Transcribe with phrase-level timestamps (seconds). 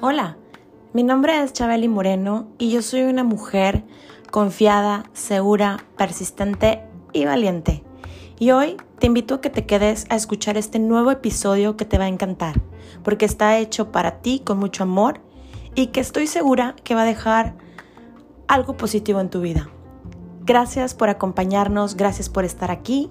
[0.00, 0.36] Hola,
[0.92, 3.82] mi nombre es Chabeli Moreno y yo soy una mujer
[4.30, 7.82] confiada, segura, persistente y valiente.
[8.38, 11.98] Y hoy te invito a que te quedes a escuchar este nuevo episodio que te
[11.98, 12.60] va a encantar,
[13.02, 15.20] porque está hecho para ti con mucho amor
[15.74, 17.56] y que estoy segura que va a dejar
[18.46, 19.68] algo positivo en tu vida.
[20.42, 23.10] Gracias por acompañarnos, gracias por estar aquí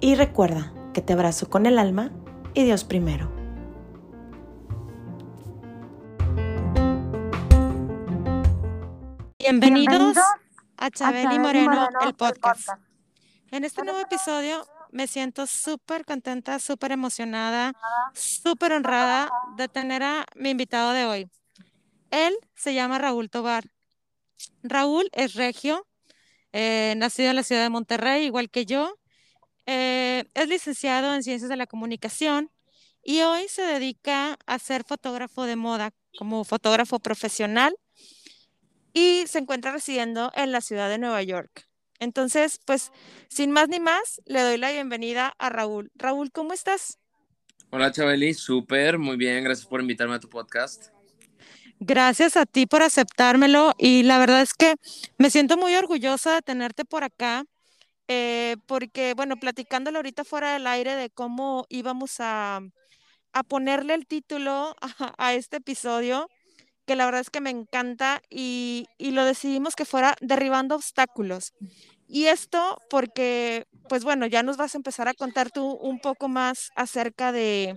[0.00, 2.10] y recuerda que te abrazo con el alma
[2.54, 3.32] y Dios primero.
[9.38, 10.16] Bienvenidos,
[10.76, 12.68] a Chabeli Moreno, el podcast.
[13.50, 17.72] En este nuevo episodio me siento súper contenta, súper emocionada,
[18.12, 21.30] súper honrada de tener a mi invitado de hoy.
[22.10, 23.64] Él se llama Raúl Tobar.
[24.62, 25.86] Raúl es regio,
[26.52, 28.96] eh, nacido en la ciudad de Monterrey, igual que yo.
[29.66, 32.50] Eh, es licenciado en Ciencias de la Comunicación
[33.02, 37.76] y hoy se dedica a ser fotógrafo de moda como fotógrafo profesional
[38.92, 41.68] y se encuentra residiendo en la ciudad de Nueva York.
[41.98, 42.92] Entonces, pues,
[43.28, 45.90] sin más ni más, le doy la bienvenida a Raúl.
[45.94, 46.98] Raúl, ¿cómo estás?
[47.70, 50.88] Hola, Chabeli, súper, muy bien, gracias por invitarme a tu podcast.
[51.78, 54.76] Gracias a ti por aceptármelo y la verdad es que
[55.18, 57.44] me siento muy orgullosa de tenerte por acá,
[58.08, 62.60] eh, porque, bueno, platicándolo ahorita fuera del aire de cómo íbamos a,
[63.32, 64.74] a ponerle el título
[65.18, 66.28] a este episodio,
[66.86, 71.52] que la verdad es que me encanta y, lo decidimos que fuera derribando obstáculos.
[72.08, 76.28] Y esto porque, pues bueno, ya nos vas a empezar a contar tú un poco
[76.28, 77.74] más acerca de,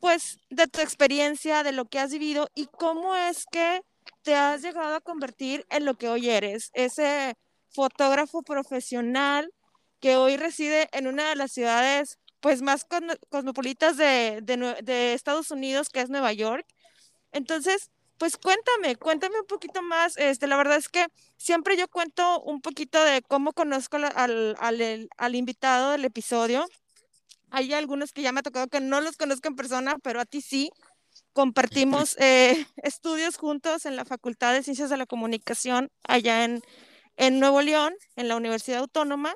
[0.00, 3.82] pues, de tu experiencia, de lo que has vivido y cómo es que
[4.22, 7.34] te has llegado a convertir en lo que hoy eres, ese
[7.72, 9.52] fotógrafo profesional
[10.00, 12.86] que hoy reside en una de las ciudades, pues, más
[13.28, 16.66] cosmopolitas de, de Estados Unidos, que es Nueva York.
[17.32, 20.18] Entonces, pues cuéntame, cuéntame un poquito más.
[20.18, 21.06] Este, la verdad es que
[21.38, 26.66] siempre yo cuento un poquito de cómo conozco al, al, invitado del episodio.
[27.50, 30.26] Hay algunos que ya me ha tocado que no los conozco en persona, pero a
[30.26, 30.70] ti sí.
[31.32, 36.62] Compartimos eh, estudios juntos en la Facultad de Ciencias de la Comunicación allá en,
[37.20, 39.34] en Nuevo León, en la Universidad Autónoma.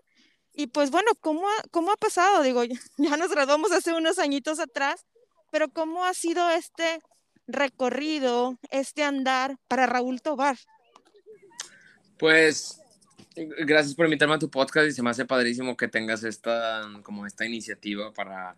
[0.55, 2.43] Y pues bueno, ¿cómo ha, cómo ha pasado?
[2.43, 2.65] Digo,
[2.97, 5.05] ya nos graduamos hace unos añitos atrás,
[5.53, 7.01] pero ¿cómo ha sido este
[7.47, 10.57] recorrido, este andar para Raúl Tobar?
[12.19, 12.81] Pues
[13.37, 17.27] gracias por invitarme a tu podcast y se me hace padrísimo que tengas esta, como
[17.27, 18.57] esta iniciativa para,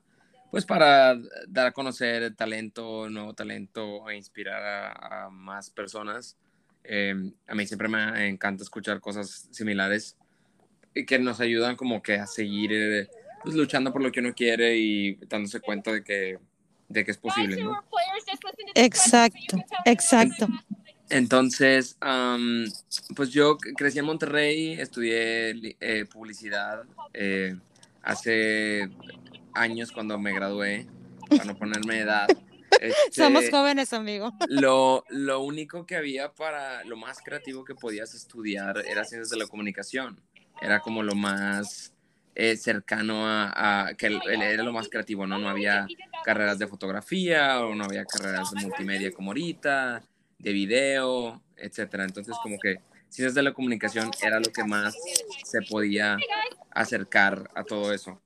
[0.53, 1.17] pues para
[1.49, 4.63] dar a conocer talento, nuevo talento e inspirar
[4.97, 6.37] a, más personas.
[6.89, 10.17] Em, a mí siempre me encanta escuchar cosas similares
[10.95, 13.09] y que nos ayudan como que a seguir eh,
[13.43, 16.39] pues, luchando por lo que uno quiere y dándose cuenta de que
[16.89, 17.85] de que es posible, ¿no?
[18.75, 20.49] Exacto, exacto.
[21.09, 21.97] Entonces,
[23.15, 26.83] pues yo crecí en Monterrey, estudié eh, publicidad
[27.15, 27.57] eh,
[28.03, 28.89] hace
[29.55, 30.87] años cuando me gradué,
[31.29, 32.29] para no ponerme edad.
[33.13, 34.33] Somos este, jóvenes, amigo.
[34.49, 39.39] Lo, lo único que había para lo más creativo que podías estudiar era ciencias de
[39.39, 40.21] la comunicación.
[40.61, 41.93] Era como lo más
[42.35, 45.39] eh, cercano a, que él, era lo más creativo, ¿no?
[45.39, 45.87] No había
[46.25, 50.03] carreras de fotografía o no había carreras de multimedia como ahorita,
[50.39, 52.05] de video, etcétera.
[52.05, 54.95] Entonces, como que ciencias de la comunicación era lo que más
[55.45, 56.19] se podía
[56.71, 58.21] acercar a todo eso.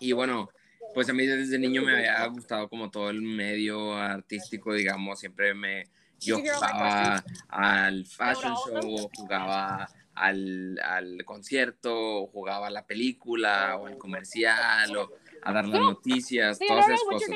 [0.00, 0.50] Y bueno,
[0.98, 5.54] pues a mí desde niño me había gustado como todo el medio artístico, digamos, siempre
[5.54, 5.84] me,
[6.18, 13.96] yo jugaba al fashion show, jugaba al, al concierto, jugaba a la película, o al
[13.96, 15.08] comercial, o
[15.44, 17.30] a dar las noticias, todas esas cosas.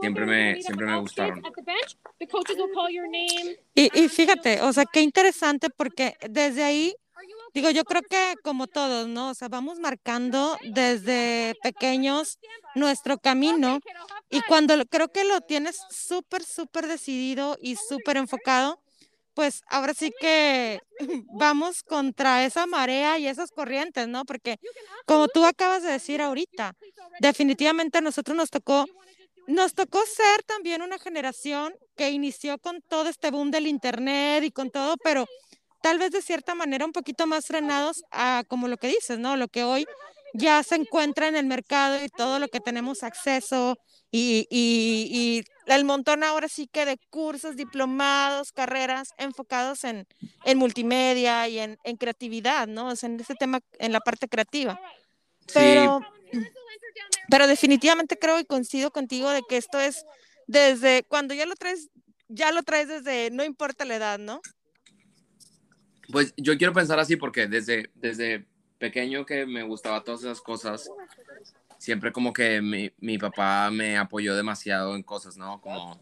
[0.00, 1.42] Siempre me, siempre me gustaron.
[3.74, 6.96] Y, y fíjate, o sea, qué interesante porque desde ahí
[7.56, 9.30] Digo, yo creo que como todos, ¿no?
[9.30, 12.38] O sea, vamos marcando desde pequeños
[12.74, 13.80] nuestro camino
[14.28, 18.78] y cuando creo que lo tienes súper, súper decidido y súper enfocado,
[19.32, 20.80] pues ahora sí que
[21.32, 24.26] vamos contra esa marea y esas corrientes, ¿no?
[24.26, 24.58] Porque
[25.06, 26.74] como tú acabas de decir ahorita,
[27.20, 28.84] definitivamente a nosotros nos tocó,
[29.46, 34.50] nos tocó ser también una generación que inició con todo este boom del Internet y
[34.50, 35.24] con todo, pero
[35.86, 39.36] tal vez de cierta manera un poquito más frenados a como lo que dices, ¿no?
[39.36, 39.86] Lo que hoy
[40.34, 43.78] ya se encuentra en el mercado y todo lo que tenemos acceso
[44.10, 50.08] y, y, el montón ahora sí que de cursos, diplomados, carreras enfocados en,
[50.44, 52.88] en multimedia y en, en, creatividad, ¿no?
[52.88, 54.80] O sea, en ese tema, en la parte creativa.
[55.54, 56.00] Pero,
[57.30, 60.04] pero definitivamente creo y coincido contigo de que esto es
[60.48, 61.90] desde cuando ya lo traes,
[62.26, 64.40] ya lo traes desde, no importa la edad, ¿no?
[66.10, 68.46] Pues yo quiero pensar así porque desde, desde
[68.78, 70.90] pequeño que me gustaba todas esas cosas,
[71.78, 75.60] siempre como que mi, mi, papá me apoyó demasiado en cosas, ¿no?
[75.60, 76.00] Como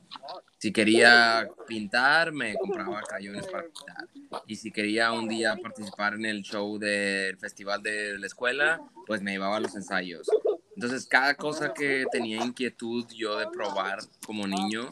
[0.58, 4.08] si quería pintar, me compraba crayones para pintar.
[4.46, 9.22] Y si quería un día participar en el show del festival de la escuela, pues
[9.22, 10.28] me llevaba a los ensayos.
[10.74, 14.88] Entonces, cada cosa que tenía inquietud yo de probar como niño,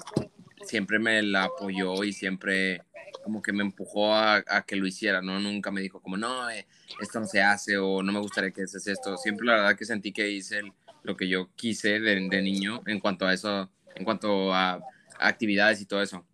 [0.64, 2.82] siempre me la apoyó y siempre
[3.22, 5.38] como que me empujó a, que lo hiciera, ¿no?
[5.40, 6.66] Nunca me dijo como, no, eh,
[7.00, 9.16] esto no se hace o no me gustaría que haces esto.
[9.16, 10.62] Siempre la verdad que sentí que hice
[11.02, 14.80] lo que yo quise de, niño en cuanto a eso, en cuanto a,
[15.18, 16.26] actividades y todo eso.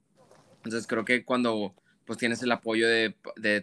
[0.56, 1.74] Entonces creo que cuando
[2.06, 3.14] pues tienes el apoyo de,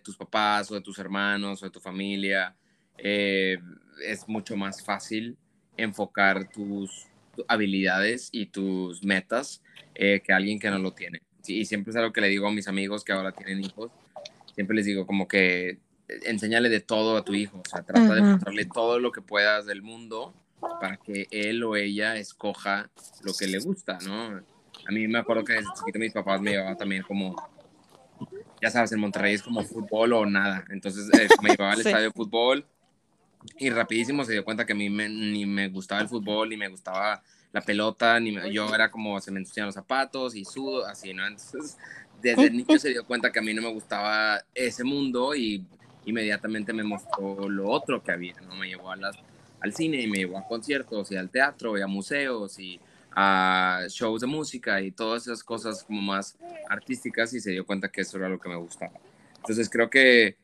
[0.04, 2.56] tus papás o de tus hermanos o de tu familia,
[2.98, 3.58] eh,
[4.04, 5.36] es mucho más fácil
[5.78, 7.08] enfocar tus
[7.48, 9.64] habilidades y tus metas
[9.96, 11.25] eh, que alguien que no lo tiene.
[11.50, 13.92] Y siempre es algo que le digo a mis amigos que ahora tienen hijos,
[14.54, 18.22] siempre les digo como que enséñale de todo a tu hijo, o sea, trata de
[18.22, 22.90] mostrarle todo lo que puedas del mundo para que él o ella escoja
[23.24, 24.42] lo que le gusta, ¿no?
[24.88, 27.36] A mí me acuerdo que desde chiquito mis papás me llevaban también como,
[28.62, 32.06] ya sabes, en Monterrey es como fútbol o nada, entonces eh, me llevaba al estadio
[32.06, 32.66] de fútbol
[33.58, 36.68] y rapidísimo se dio cuenta que a mí ni me gustaba el fútbol, ni me
[36.68, 37.24] gustaba
[37.56, 41.26] la pelota, ni yo era como se me ensucian los zapatos y sudo, así, ¿no?
[41.26, 41.78] Entonces,
[42.22, 45.66] desde niño se dio cuenta que a mí no me gustaba ese mundo y
[46.04, 48.56] inmediatamente me mostró lo otro que había, ¿no?
[48.56, 49.16] Me llevó a las,
[49.62, 52.78] al cine y me llevó a conciertos y al teatro y a museos y
[53.16, 56.38] a shows de música y todas esas cosas como más
[56.68, 59.00] artísticas y se dio cuenta que eso era lo que me gustaba.
[59.38, 60.36] Entonces creo que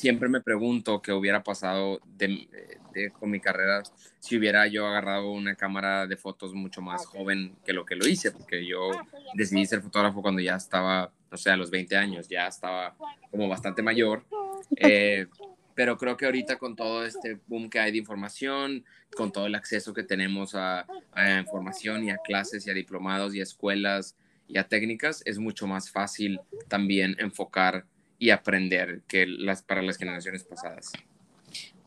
[0.00, 2.00] siempre me pregunto qué hubiera pasado
[3.18, 3.82] con mi carrera
[4.18, 8.08] si hubiera yo agarrado una cámara de fotos mucho más joven que lo que lo
[8.08, 8.92] hice, porque yo
[9.34, 12.96] decidí ser fotógrafo cuando ya estaba, no sé, a los 20 años, ya estaba
[13.30, 14.24] como bastante mayor.
[14.76, 15.26] Eh,
[15.74, 18.84] pero creo que ahorita con todo este boom que hay de información,
[19.16, 23.34] con todo el acceso que tenemos a, a información y a clases y a diplomados
[23.34, 24.16] y a escuelas
[24.46, 26.38] y a técnicas, es mucho más fácil
[26.68, 27.86] también enfocar
[28.20, 30.92] y aprender que las, para las generaciones pasadas.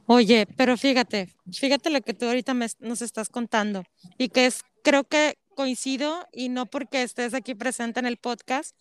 [0.08, 3.84] Oye, pero fíjate, fíjate lo que tú ahorita nos estás contando
[4.18, 8.76] y que es, creo que coincido y no porque estés aquí presente en el podcast,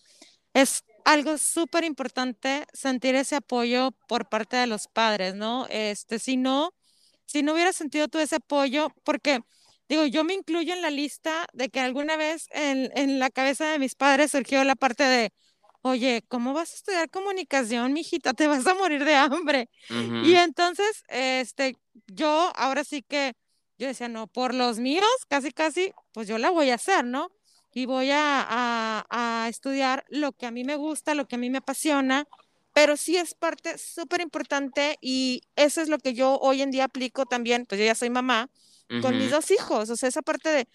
[0.54, 5.66] es algo súper importante sentir ese apoyo por parte de los padres, ¿no?
[5.68, 6.72] Este, si no,
[7.26, 9.40] si no hubiera sentido tú ese apoyo, porque
[9.90, 13.70] digo, yo me incluyo en la lista de que alguna vez en, en la cabeza
[13.70, 15.32] de mis padres surgió la parte de,
[15.82, 18.32] oye, ¿cómo vas a estudiar comunicación, mijita?
[18.32, 19.68] Te vas a morir de hambre.
[20.24, 21.76] Y entonces, este,
[22.06, 23.34] yo ahora sí que,
[23.78, 27.30] yo decía, no, por los míos, casi, casi, pues yo la voy a hacer, ¿no?
[27.74, 31.50] Y voy a, a, estudiar lo que a mí me gusta, lo que a mí
[31.50, 32.26] me apasiona,
[32.74, 36.84] pero sí es parte súper importante y eso es lo que yo hoy en día
[36.84, 38.50] aplico también, pues yo ya soy mamá,
[39.00, 40.68] con mis dos hijos, o sea, esa parte de,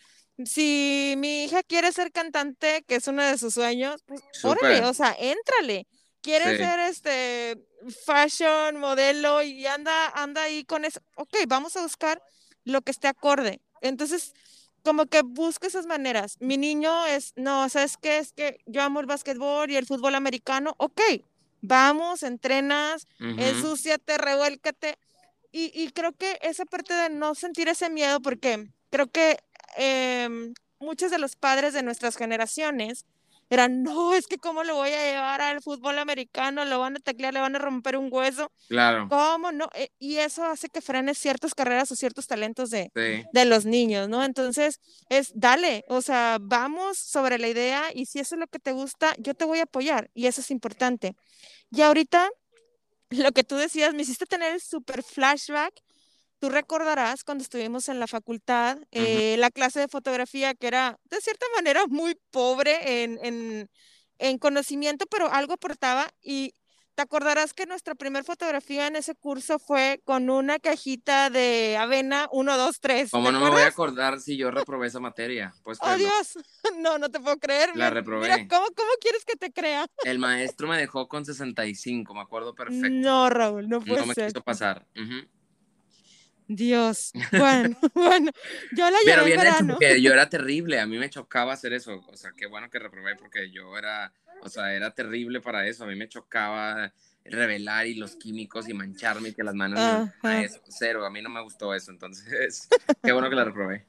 [0.45, 4.94] si mi hija quiere ser cantante, que es uno de sus sueños, pues órale, o
[4.94, 5.88] sea, éntrale.
[6.22, 7.57] Quiere ser este
[8.06, 11.00] fashion modelo y anda, anda ahí con eso.
[11.16, 12.22] Ok, vamos a buscar
[12.66, 13.62] lo que esté acorde.
[13.81, 14.34] Entonces,
[14.83, 16.38] como que busca esas maneras.
[16.40, 18.18] Mi niño es, no, ¿sabes qué?
[18.18, 20.76] Es que yo amo el básquetbol y el fútbol americano.
[20.78, 21.02] Ok,
[21.62, 24.97] vamos, entrenas, ensúciate, revuélcate.
[25.52, 29.40] Y, y creo que esa parte de no sentir ese miedo, porque creo que
[29.76, 33.06] Em, muchos de los padres de nuestras generaciones
[33.50, 37.00] eran, no, es que cómo lo voy a llevar al fútbol americano, lo van a
[37.00, 38.52] teclear, le van a romper un hueso.
[38.68, 39.07] Claro.
[39.09, 39.69] ¿Cómo no?
[39.74, 44.09] Eh, y eso hace que frenes ciertas carreras o ciertos talentos de, de los niños,
[44.09, 44.24] ¿no?
[44.24, 48.59] Entonces, es, dale, o sea, vamos sobre la idea y si eso es lo que
[48.59, 51.16] te gusta, yo te voy a apoyar y eso es importante.
[51.71, 52.30] Y ahorita,
[53.12, 55.74] lo que tú decías, me hiciste tener el super flashback
[56.40, 61.20] Tú recordarás cuando estuvimos en la facultad, eh, la clase de fotografía que era de
[61.22, 63.70] cierta manera muy pobre en, en,
[64.20, 66.54] en conocimiento, pero algo aportaba y
[66.98, 72.28] te acordarás que nuestra primera fotografía en ese curso fue con una cajita de avena
[72.32, 73.12] 1, 2, 3.
[73.12, 75.54] ¿Cómo no me voy a acordar si yo reprobé esa materia?
[75.64, 76.40] Pues ¡Oh, Dios!
[76.80, 77.70] No, no te puedo creer.
[77.76, 78.28] La reprobé.
[78.28, 79.86] Mira, ¿cómo, ¿cómo, quieres que te crea?
[80.04, 82.90] El maestro me dejó con 65, me acuerdo perfecto.
[82.90, 84.00] No, Raúl, no puede ser.
[84.00, 84.86] No me quiso pasar.
[86.47, 88.31] Dios, bueno, bueno,
[88.71, 91.73] yo la llevé Pero bien hecho porque yo era terrible, a mí me chocaba hacer
[91.73, 95.68] eso, o sea, qué bueno que reprobé porque yo era, o sea, era terrible para
[95.68, 96.94] eso, a mí me chocaba
[97.25, 100.13] revelar y los químicos y mancharme y que las manos no,
[100.69, 102.69] cero, a mí no me gustó eso, entonces
[103.04, 103.85] qué bueno que la reprobé.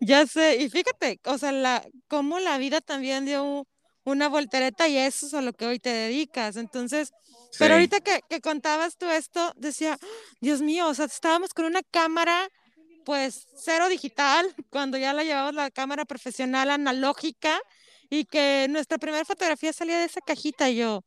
[0.00, 3.66] ya sé, y fíjate, o sea, la, cómo la vida también dio
[4.04, 7.12] una voltereta y eso es a lo que hoy te dedicas, entonces,
[7.58, 9.98] pero ahorita que, que contabas tú esto, decía,
[10.40, 12.48] Dios mío, o sea, estábamos con una cámara
[13.04, 17.60] pues cero digital, cuando ya la llevamos la cámara profesional analógica
[18.10, 21.04] y que nuestra primera fotografía salía de esa cajita y yo,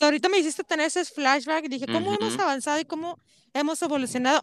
[0.00, 3.18] ahorita me hiciste tener ese flashback y dije, ¿cómo hemos avanzado y cómo
[3.54, 4.42] hemos evolucionado?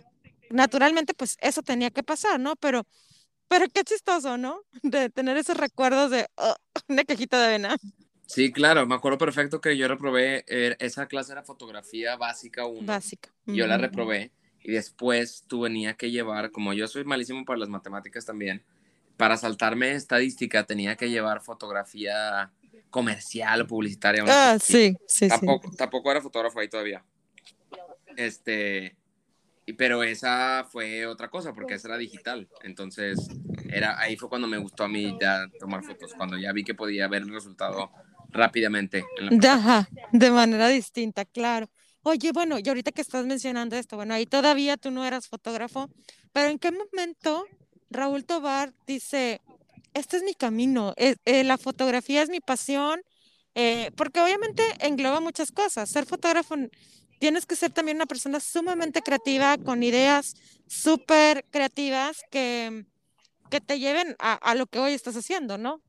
[0.50, 2.56] Naturalmente, pues eso tenía que pasar, ¿no?
[2.56, 2.84] Pero,
[3.48, 4.62] pero qué chistoso, ¿no?
[4.82, 6.56] De tener esos recuerdos de oh,
[6.88, 7.78] una cajita de avena.
[8.26, 12.88] Sí, claro, me acuerdo perfecto que yo reprobé, eh, esa clase era fotografía básica 1.
[12.88, 13.30] Básica.
[13.46, 14.32] Yo la reprobé
[14.64, 18.64] y después tú venía que llevar, como yo soy malísimo para las matemáticas también,
[19.18, 22.52] para saltarme estadística tenía que llevar fotografía
[22.90, 24.24] comercial o publicitaria.
[24.28, 25.78] Ah, sí, sí, tampoco, sí.
[25.78, 27.04] Tampoco era fotógrafo ahí todavía.
[28.16, 28.96] Este,
[29.78, 32.48] pero esa fue otra cosa, porque esa era digital.
[32.64, 33.28] Entonces,
[33.70, 36.74] era, ahí fue cuando me gustó a mí ya tomar fotos, cuando ya vi que
[36.74, 37.92] podía ver el resultado
[38.34, 39.06] rápidamente.
[39.48, 41.70] Ajá, de manera distinta, claro.
[42.02, 45.90] Oye, bueno, y ahorita que estás mencionando esto, bueno, ahí todavía tú no eras fotógrafo,
[46.34, 47.46] pero ¿en qué momento
[47.90, 49.40] Raúl Tobar dice,
[49.94, 53.02] este es mi camino, eh, eh, la fotografía es mi pasión,
[53.56, 55.90] eh, porque obviamente engloba muchas cosas.
[55.90, 56.56] Ser fotógrafo
[57.20, 60.36] tienes que ser también una persona sumamente creativa, con ideas
[60.68, 62.86] súper creativas que,
[63.50, 65.82] que te lleven a, a, lo que hoy estás haciendo, ¿no?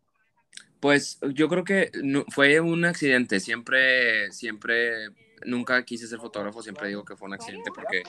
[0.84, 5.08] Pues yo creo que no, fue un accidente, siempre, siempre
[5.46, 8.02] nunca quise ser fotógrafo, siempre digo que fue un accidente porque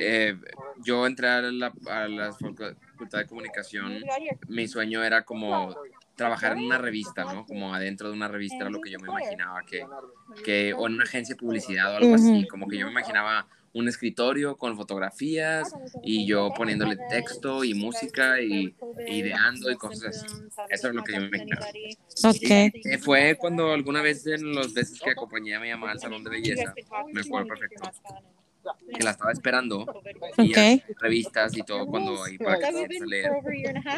[0.00, 0.36] eh,
[0.84, 4.00] yo entré a la, a la facultad de comunicación,
[4.48, 5.72] mi sueño era como
[6.16, 7.46] trabajar en una revista, ¿no?
[7.46, 9.86] Como adentro de una revista era lo que yo me imaginaba, que,
[10.42, 13.46] que o en una agencia de publicidad o algo así, como que yo me imaginaba
[13.72, 15.72] un escritorio con fotografías
[16.02, 18.74] y yo poniéndole texto y música y,
[19.08, 20.26] ideando y cosas así.
[20.68, 21.66] Eso es lo que yo me imaginaba.
[22.24, 22.72] Okay.
[22.74, 26.24] Y, fue cuando alguna vez en los veces que acompañé a mi mamá al salón
[26.24, 26.74] de belleza,
[27.12, 27.90] me acuerdo perfecto,
[28.94, 30.02] que la estaba esperando
[30.38, 30.82] y okay.
[30.98, 33.30] revistas y todo cuando ahí para que se leer.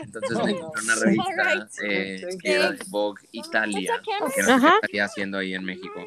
[0.03, 4.75] Entonces me encontré una revista eh, que era de Vogue Italia, que era lo que
[4.75, 6.07] estaría haciendo ahí en México.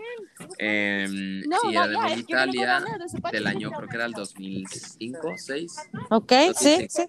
[0.57, 1.07] Eh,
[1.43, 2.83] sí, era de Vogue Italia
[3.31, 5.75] del año, creo que era el 2005, 6.
[6.09, 7.05] Ok, sí, sí.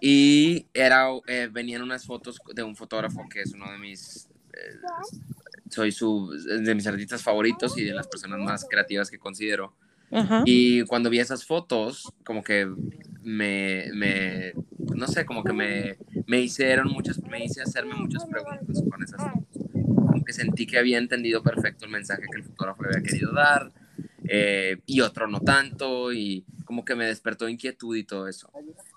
[0.00, 4.78] Y era, eh, venían unas fotos de un fotógrafo que es uno de mis eh,
[5.70, 9.74] soy su, de mis artistas favoritos y de las personas más creativas que considero.
[10.14, 10.42] Ajá.
[10.46, 12.66] Y cuando vi esas fotos, como que
[13.22, 14.52] me, me
[14.94, 19.20] no sé, como que me, me hicieron muchas, me hice hacerme muchas preguntas con esas
[19.22, 19.64] fotos.
[19.72, 23.72] Como que sentí que había entendido perfecto el mensaje que el fotógrafo había querido dar,
[24.28, 28.50] eh, y otro no tanto, y como que me despertó inquietud y todo eso.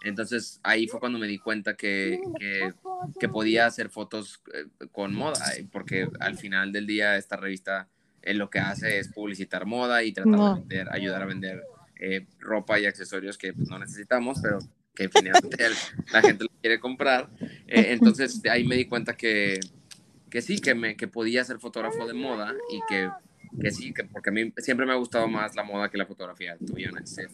[0.04, 2.74] Entonces ahí fue cuando me di cuenta que, que,
[3.20, 7.88] que podía hacer fotos eh, con moda, porque al final del día esta revista
[8.28, 10.54] en lo que hace es publicitar moda y tratar no.
[10.56, 11.64] de vender, ayudar a vender
[12.00, 14.60] eh, ropa y accesorios que pues, no necesitamos, pero
[14.94, 15.70] que finalmente
[16.12, 17.30] la gente lo quiere comprar.
[17.68, 19.60] Eh, entonces de ahí me di cuenta que,
[20.30, 23.10] que sí, que, me, que podía ser fotógrafo de moda y que,
[23.62, 26.06] que sí, que porque a mí siempre me ha gustado más la moda que la
[26.06, 26.58] fotografía.
[26.58, 26.76] Tú,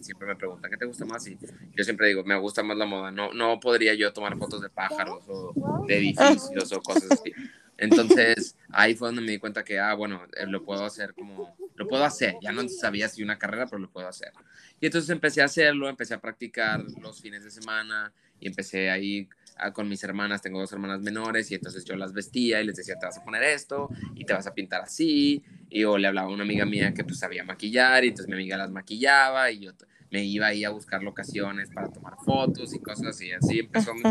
[0.02, 1.28] siempre me preguntan, ¿qué te gusta más?
[1.28, 1.38] Y
[1.76, 3.12] yo siempre digo, me gusta más la moda.
[3.12, 7.34] No, no podría yo tomar fotos de pájaros o de edificios o cosas así.
[7.78, 11.56] Entonces, ahí fue donde me di cuenta que, ah, bueno, eh, lo puedo hacer como,
[11.76, 12.36] lo puedo hacer.
[12.42, 14.32] Ya no sabía si una carrera, pero lo puedo hacer.
[14.80, 19.28] Y entonces empecé a hacerlo, empecé a practicar los fines de semana y empecé ahí
[19.56, 22.76] a, con mis hermanas, tengo dos hermanas menores, y entonces yo las vestía y les
[22.76, 25.44] decía, te vas a poner esto y te vas a pintar así.
[25.70, 28.36] Y yo le hablaba a una amiga mía que pues sabía maquillar y entonces mi
[28.36, 29.72] amiga las maquillaba y yo
[30.12, 33.32] me iba ahí a buscar locaciones para tomar fotos y cosas así.
[33.32, 34.04] Así empezó mi...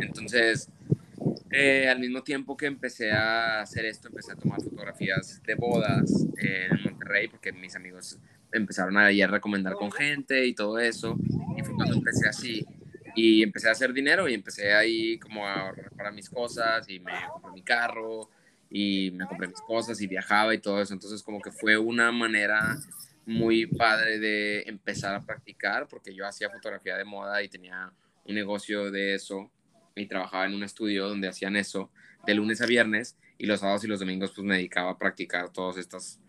[0.00, 0.68] Entonces
[1.50, 6.26] eh, al mismo tiempo que empecé a hacer esto, empecé a tomar fotografías de bodas
[6.36, 8.18] en Monterrey, porque mis amigos
[8.52, 11.16] empezaron a, a recomendar con gente y todo eso.
[11.56, 12.66] Y fue cuando empecé así.
[13.14, 17.00] Y empecé a hacer dinero y empecé ahí como a ahorrar para mis cosas y
[17.00, 18.30] me compré mi carro
[18.70, 20.94] y me compré mis cosas y viajaba y todo eso.
[20.94, 22.76] Entonces como que fue una manera
[23.26, 27.92] muy padre de empezar a practicar porque yo hacía fotografía de moda y tenía
[28.24, 29.50] un negocio de eso
[30.00, 31.90] y trabajaba en un estudio donde hacían eso
[32.26, 35.50] de lunes a viernes y los sábados y los domingos pues me dedicaba a practicar
[35.50, 36.20] todas estas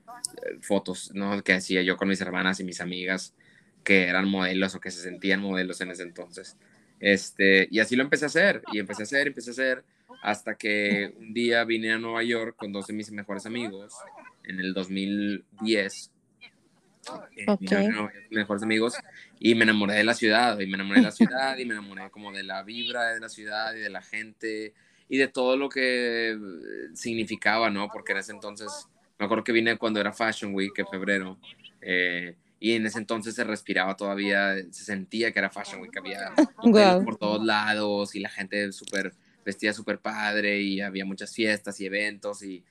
[0.44, 1.42] eh, fotos, ¿no?
[1.44, 3.34] Que hacía yo con mis hermanas y mis amigas
[3.84, 6.58] que eran modelos o que se sentían modelos en ese entonces.
[7.00, 9.84] Este, y así lo empecé a hacer y empecé a hacer, empecé a hacer
[10.22, 13.94] hasta que un día vine a Nueva York con dos de mis mejores amigos
[14.44, 16.12] en el 2010.
[17.36, 17.90] Eh, okay.
[18.30, 18.94] mejores amigos
[19.40, 22.10] y me enamoré de la ciudad y me enamoré de la ciudad y me enamoré
[22.12, 24.74] como de la vibra de la ciudad y de la gente
[25.08, 26.38] y de todo lo que
[26.94, 27.90] significaba, ¿no?
[27.92, 28.88] Porque en ese entonces,
[29.18, 31.38] me acuerdo que vine cuando era Fashion Week, en febrero,
[31.82, 36.34] eh, y en ese entonces se respiraba todavía, se sentía que era Fashion Week, había
[37.04, 39.14] por todos lados y la gente súper
[39.44, 42.64] vestía súper padre y había muchas fiestas y eventos y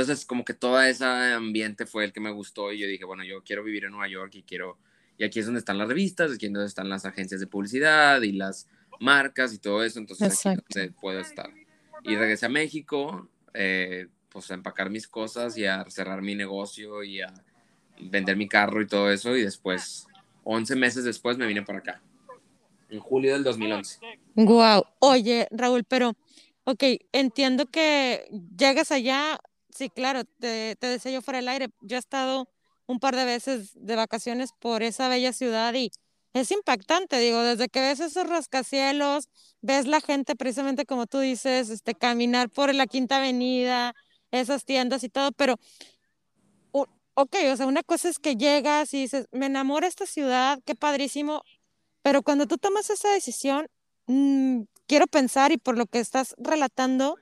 [0.00, 3.24] entonces como que todo ese ambiente fue el que me gustó y yo dije, bueno,
[3.24, 4.78] yo quiero vivir en Nueva York y quiero,
[5.16, 8.22] y aquí es donde están las revistas, aquí es donde están las agencias de publicidad
[8.22, 8.68] y las
[9.00, 11.50] marcas y todo eso, entonces aquí es donde puedo estar.
[12.04, 17.02] Y regresé a México, eh, pues a empacar mis cosas y a cerrar mi negocio
[17.02, 17.34] y a
[18.00, 19.36] vender mi carro y todo eso.
[19.36, 20.06] Y después,
[20.44, 22.02] 11 meses después, me vine para acá.
[22.88, 23.98] En julio del 2011.
[24.36, 24.84] Wow.
[25.00, 26.12] Oye, Raúl, pero,
[26.62, 29.40] ok, entiendo que llegas allá.
[29.78, 31.68] Sí, claro, te, te decía yo fuera del aire.
[31.82, 32.48] Yo he estado
[32.86, 35.92] un par de veces de vacaciones por esa bella ciudad y
[36.32, 39.28] es impactante, digo, desde que ves esos rascacielos,
[39.60, 43.94] ves la gente precisamente como tú dices, este, caminar por la Quinta Avenida,
[44.32, 45.54] esas tiendas y todo, pero,
[47.14, 50.74] ok, o sea, una cosa es que llegas y dices, me enamora esta ciudad, qué
[50.74, 51.42] padrísimo,
[52.02, 53.68] pero cuando tú tomas esa decisión,
[54.06, 57.16] mm, quiero pensar y por lo que estás relatando,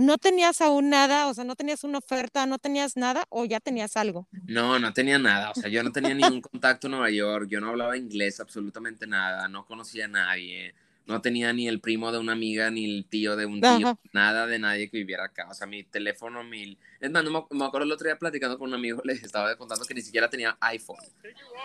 [0.00, 3.60] no tenías aún nada, o sea, no tenías una oferta, no tenías nada o ya
[3.60, 4.26] tenías algo.
[4.46, 7.60] No, no tenía nada, o sea, yo no tenía ningún contacto en Nueva York, yo
[7.60, 10.74] no hablaba inglés absolutamente nada, no conocía a nadie,
[11.06, 14.46] no tenía ni el primo de una amiga, ni el tío de un tío, nada
[14.46, 16.78] de nadie que viviera acá, o sea, mi teléfono, mil...
[16.98, 19.84] Es más, no me, acuerdo el otro día platicando con un amigo, les estaba contando
[19.84, 21.04] que ni siquiera tenía iPhone,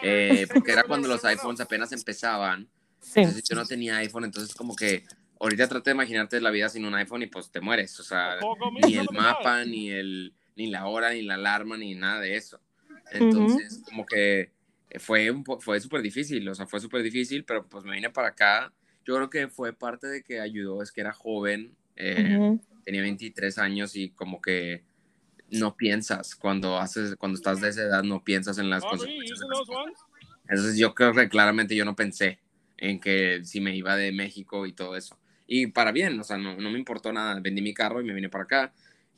[0.04, 2.68] eh, porque era cuando los iPhones apenas empezaban,
[3.16, 5.06] entonces yo no tenía iPhone, entonces como que
[5.40, 8.38] ahorita trata de imaginarte la vida sin un iPhone y pues te mueres, o sea,
[8.84, 12.60] ni el mapa, ni, el, ni la hora, ni la alarma, ni nada de eso.
[13.12, 14.52] Entonces, como que
[15.00, 18.74] fue, fue súper difícil, o sea, fue súper difícil, pero pues me vine para acá.
[19.06, 23.58] Yo creo que fue parte de que ayudó, es que era joven, eh, tenía 23
[23.60, 24.84] años y como que
[25.52, 29.40] no piensas cuando haces, cuando estás de esa edad, no piensas en las consecuencias.
[30.48, 32.40] Entonces yo creo que claramente yo no pensé
[32.78, 36.38] en que si me iba de México y todo eso y para bien, o sea,
[36.38, 38.74] no, no me importó nada, vendí mi carro y me vine para acá.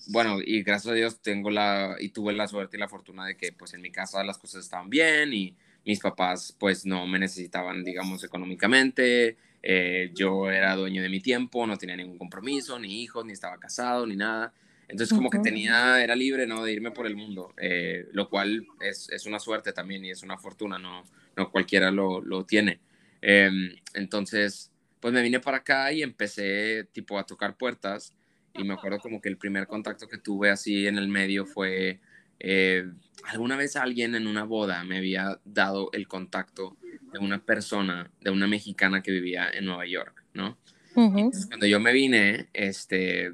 [0.07, 3.35] Bueno, y gracias a Dios tengo la, y tuve la suerte y la fortuna de
[3.35, 7.19] que pues en mi casa las cosas estaban bien y mis papás pues no me
[7.19, 13.01] necesitaban, digamos, económicamente, eh, yo era dueño de mi tiempo, no tenía ningún compromiso, ni
[13.01, 14.53] hijos, ni estaba casado, ni nada.
[14.87, 16.63] Entonces como que tenía, era libre, ¿no?
[16.63, 20.23] De irme por el mundo, eh, lo cual es, es, una suerte también y es
[20.23, 21.03] una fortuna, no,
[21.35, 22.79] no cualquiera lo, lo tiene.
[23.21, 28.13] Em, entonces, pues me vine para acá y empecé tipo a tocar puertas
[28.53, 31.99] y me acuerdo como que el primer contacto que tuve así en el medio fue
[32.39, 32.86] eh,
[33.25, 36.77] alguna vez alguien en una boda me había dado el contacto
[37.12, 40.57] de una persona, de una mexicana que vivía en Nueva York, ¿no?
[40.93, 43.31] cuando yo me vine, este,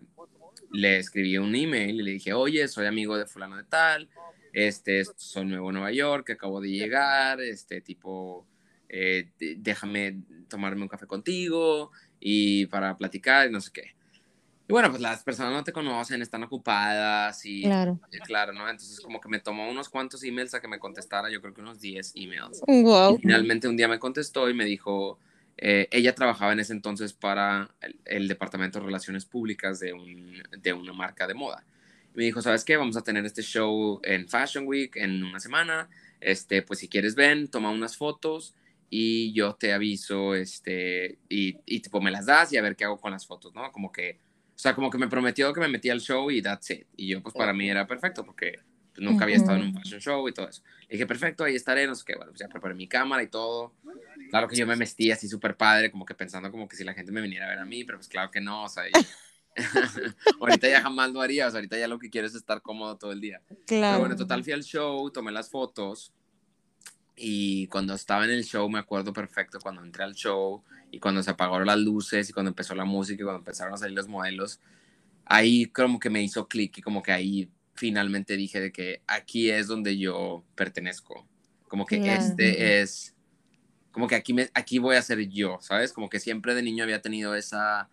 [0.74, 4.10] le escribí un email y le dije, oye, soy amigo de fulano de tal,
[4.52, 8.46] este, soy nuevo en Nueva York, acabo de llegar, este, tipo,
[8.90, 13.96] eh, déjame tomarme un café contigo y para platicar y no sé qué.
[14.68, 18.70] Y bueno, pues las personas no te conocen, están ocupadas y claro, eh, claro ¿no?
[18.70, 21.62] Entonces como que me tomó unos cuantos emails a que me contestara, yo creo que
[21.62, 22.62] unos 10 emails.
[22.66, 23.16] Wow.
[23.16, 25.20] Y finalmente un día me contestó y me dijo,
[25.58, 27.70] eh, ella trabajaba en ese entonces para
[28.06, 31.66] el, Departamento de Relaciones Públicas de, un, de una marca de moda.
[32.14, 32.78] Y me dijo, ¿sabes qué?
[32.78, 35.90] Vamos a tener este show en Fashion Week en una semana.
[36.22, 38.56] Este, pues si quieres ven, toma unas fotos
[38.96, 42.84] y yo te aviso, este, y, y tipo me las das y a ver qué
[42.84, 43.72] hago con las fotos, ¿no?
[43.72, 46.70] Como que, o sea, como que me prometió que me metía al show y that's
[46.70, 46.86] it.
[46.96, 48.60] Y yo, pues para mí era perfecto porque
[48.98, 50.62] nunca había estado en un fashion show y todo eso.
[50.82, 53.30] Le dije, perfecto, ahí estaré, no sé qué, bueno, pues ya preparé mi cámara y
[53.30, 53.74] todo.
[54.30, 56.94] Claro que yo me vestí así súper padre, como que pensando como que si la
[56.94, 58.84] gente me viniera a ver a mí, pero pues claro que no, o sea,
[60.40, 62.96] ahorita ya jamás lo haría, o sea, ahorita ya lo que quiero es estar cómodo
[62.96, 63.42] todo el día.
[63.66, 63.94] Claro.
[63.94, 66.14] Pero bueno, en total fui al show, tomé las fotos
[67.16, 71.22] y cuando estaba en el show, me acuerdo perfecto cuando entré al show y cuando
[71.22, 74.08] se apagaron las luces y cuando empezó la música y cuando empezaron a salir los
[74.08, 74.60] modelos,
[75.26, 79.50] ahí como que me hizo clic y como que ahí finalmente dije de que aquí
[79.50, 81.28] es donde yo pertenezco.
[81.68, 83.16] Como que este es,
[83.92, 85.92] como que aquí, me, aquí voy a ser yo, ¿sabes?
[85.92, 87.90] Como que siempre de niño había tenido esa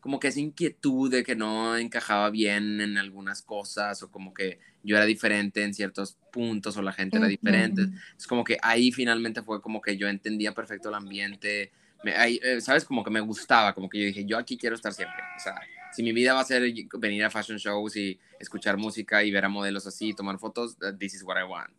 [0.00, 4.58] como que esa inquietud de que no encajaba bien en algunas cosas o como que
[4.82, 7.88] yo era diferente en ciertos puntos o la gente era diferente.
[8.16, 11.72] Es como que ahí finalmente fue como que yo entendía perfecto el ambiente,
[12.04, 12.84] me, ahí, eh, ¿sabes?
[12.84, 15.18] Como que me gustaba, como que yo dije, yo aquí quiero estar siempre.
[15.36, 15.54] O sea,
[15.92, 16.62] si mi vida va a ser
[16.98, 20.96] venir a fashion shows y escuchar música y ver a modelos así, tomar fotos, uh,
[20.96, 21.70] this is what I want.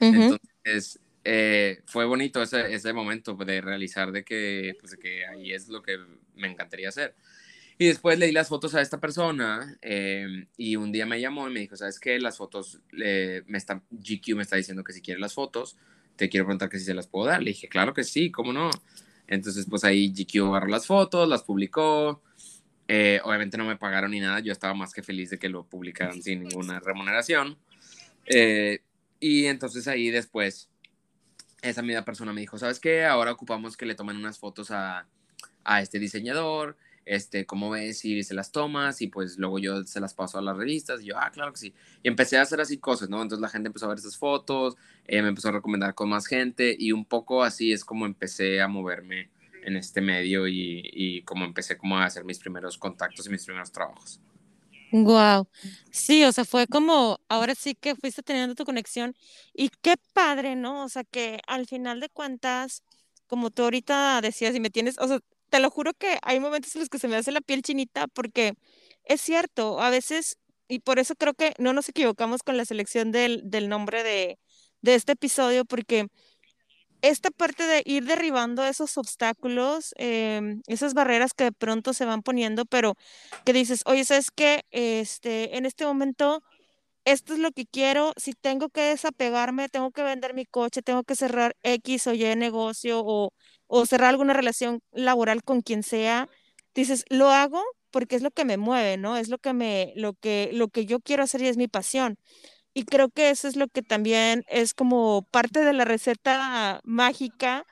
[0.00, 5.52] Entonces, eh, fue bonito ese, ese momento de realizar de que, pues, de que ahí
[5.52, 5.98] es lo que
[6.34, 7.14] me encantaría hacer.
[7.80, 11.52] Y después leí las fotos a esta persona em, y un día me llamó y
[11.52, 12.18] me dijo, ¿sabes qué?
[12.18, 15.76] Las fotos, me está, GQ me está diciendo que si quiere las fotos,
[16.16, 17.40] te quiero preguntar que si se las puedo dar.
[17.40, 18.70] Le dije, claro que sí, ¿cómo no?
[19.28, 22.20] Entonces, pues ahí GQ agarró las fotos, las publicó.
[22.88, 25.64] Eh, obviamente no me pagaron ni nada, yo estaba más que feliz de que lo
[25.64, 27.58] publicaran sin ninguna remuneración.
[28.26, 28.80] Eh,
[29.20, 30.68] y entonces ahí después,
[31.62, 33.04] esa misma persona me dijo, ¿sabes qué?
[33.04, 35.06] Ahora ocupamos que le tomen unas fotos a,
[35.62, 36.76] a este diseñador
[37.08, 39.00] este, ¿cómo ves si se las tomas?
[39.00, 41.58] Y pues luego yo se las paso a las revistas y yo, ah, claro que
[41.58, 41.74] sí.
[42.02, 43.22] Y empecé a hacer así cosas, ¿no?
[43.22, 46.26] Entonces la gente empezó a ver esas fotos, eh, me empezó a recomendar con más
[46.26, 49.30] gente y un poco así es como empecé a moverme
[49.64, 53.44] en este medio y, y como empecé como a hacer mis primeros contactos y mis
[53.44, 54.20] primeros trabajos.
[54.90, 55.48] Wow.
[55.90, 59.14] Sí, o sea, fue como, ahora sí que fuiste teniendo tu conexión
[59.52, 60.84] y qué padre, ¿no?
[60.84, 62.82] O sea, que al final de cuentas,
[63.26, 66.74] como tú ahorita decías, y me tienes, o sea, te lo juro que hay momentos
[66.74, 68.54] en los que se me hace la piel chinita porque
[69.04, 73.10] es cierto, a veces, y por eso creo que no nos equivocamos con la selección
[73.12, 74.38] del, del nombre de,
[74.82, 76.08] de este episodio, porque
[77.02, 82.22] esta parte de ir derribando esos obstáculos, em, esas barreras que de pronto se van
[82.22, 82.94] poniendo, pero
[83.44, 84.62] que dices, oye, ¿sabes qué?
[84.70, 86.42] Este, en este momento,
[87.04, 91.04] esto es lo que quiero, si tengo que desapegarme, tengo que vender mi coche, tengo
[91.04, 93.32] que cerrar X o Y negocio o
[93.68, 96.28] o cerrar alguna relación laboral con quien sea,
[96.74, 99.16] dices, lo hago porque es lo que me mueve, ¿no?
[99.16, 102.18] Es lo que me, lo que, lo que yo quiero hacer y es mi pasión.
[102.74, 107.66] Y creo que eso es lo que también es como parte de la receta mágica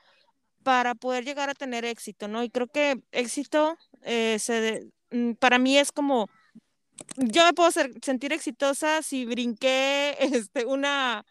[0.63, 2.43] para poder llegar a tener éxito, ¿no?
[2.43, 6.29] Y creo que éxito eh, se mm, para mí es como,
[7.17, 7.71] yo me puedo
[8.03, 11.25] sentir exitosa si brinqué este, una,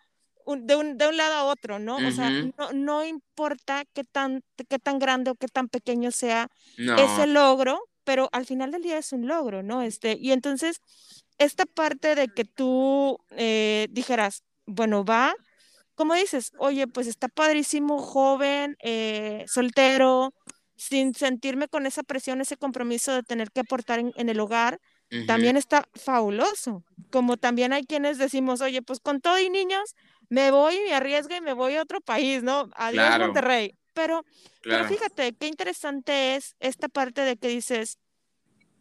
[0.45, 1.97] de, un, de un lado a otro, ¿no?
[1.97, 6.49] O sea, no, no, importa qué tan, qué tan grande o qué tan pequeño sea
[6.77, 9.81] ese logro, pero al final del día es un logro, ¿no?
[9.81, 10.79] Este, y entonces,
[11.37, 15.33] esta parte de que tú eh, dijeras, bueno, va,
[15.95, 20.33] como dices, oye, pues está padrísimo, joven, eh, soltero,
[20.75, 24.79] sin sentirme con esa presión, ese compromiso de tener que aportar en, en el hogar,
[25.27, 26.83] también está fabuloso.
[27.11, 29.95] Como también hay quienes decimos, oye, pues con todo y niños,
[30.35, 32.69] me voy, me arriesgo y me voy a otro país, ¿no?
[32.75, 33.73] Adiós Monterrey.
[33.93, 34.25] Pero,
[34.61, 37.99] pero fíjate, qué interesante es esta parte de que dices,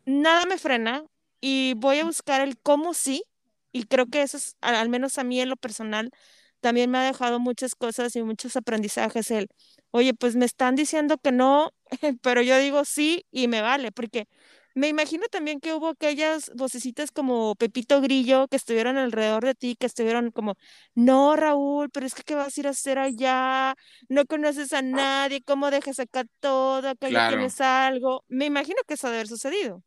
[0.04, 1.04] nada me frena
[1.40, 3.22] y voy a buscar el cómo sí,
[3.70, 6.10] y creo que eso es, al menos a mí en lo personal,
[6.58, 9.46] también me ha dejado muchas cosas y muchos aprendizajes el,
[9.92, 11.70] oye, pues me están diciendo que no,
[12.20, 14.26] pero yo digo sí y me vale, porque
[14.74, 19.76] me imagino también que hubo aquellas vocecitas como Pepito Grillo que estuvieron alrededor de ti,
[19.76, 20.56] que estuvieron como,
[20.94, 23.74] no, Raúl, pero es que ¿qué vas a ir a hacer allá?
[24.08, 26.94] No conoces a nadie, ¿cómo dejas acá todo?
[26.96, 28.24] Que ya tienes algo.
[28.28, 29.82] Me imagino que eso debe haber sucedido.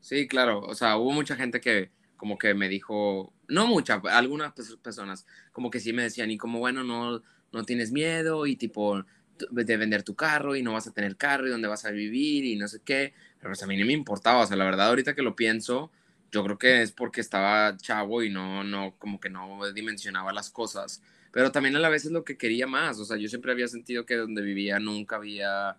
[0.00, 0.60] Sí, claro.
[0.60, 5.70] O sea, hubo mucha gente que como que me dijo, no mucha, algunas personas como
[5.70, 7.20] que sí me decían, y como, bueno, no,
[7.52, 9.04] no tienes miedo y tipo
[9.50, 12.44] de vender tu carro y no vas a tener carro y dónde vas a vivir
[12.44, 13.14] y no sé qué.
[13.38, 15.90] Pero pues a mí ni me importaba, o sea, la verdad ahorita que lo pienso,
[16.32, 20.50] yo creo que es porque estaba chavo y no, no, como que no dimensionaba las
[20.50, 23.52] cosas, pero también a la vez es lo que quería más, o sea, yo siempre
[23.52, 25.76] había sentido que donde vivía nunca había,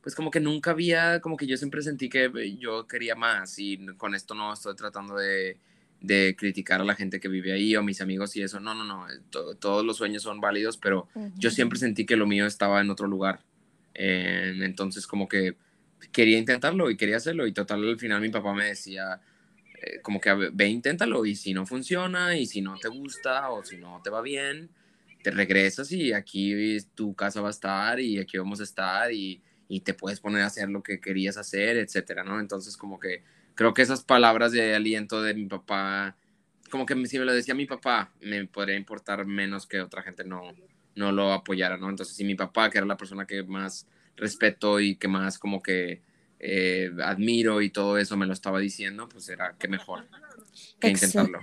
[0.00, 3.84] pues como que nunca había, como que yo siempre sentí que yo quería más y
[3.96, 5.58] con esto no estoy tratando de,
[6.04, 8.84] de criticar a la gente que vive ahí o mis amigos y eso, no, no,
[8.84, 9.06] no,
[9.58, 13.06] todos los sueños son válidos, pero yo siempre sentí que lo mío estaba en otro
[13.06, 13.40] lugar,
[13.94, 15.56] entonces como que
[16.12, 19.20] quería intentarlo y quería hacerlo y total al final mi papá me decía
[19.80, 23.64] eh, como que ve inténtalo y si no funciona y si no te gusta o
[23.64, 24.68] si no te va bien
[25.22, 29.40] te regresas y aquí tu casa va a estar y aquí vamos a estar y,
[29.68, 33.22] y te puedes poner a hacer lo que querías hacer etcétera no entonces como que
[33.54, 36.16] creo que esas palabras de aliento de mi papá
[36.70, 40.24] como que si me lo decía mi papá me podría importar menos que otra gente
[40.24, 40.54] no
[40.94, 43.86] no lo apoyara no entonces si mi papá que era la persona que más
[44.16, 46.02] respeto y que más como que
[46.46, 50.04] eh, admiro y todo eso me lo estaba diciendo, pues era que mejor
[50.78, 51.40] que intentarlo.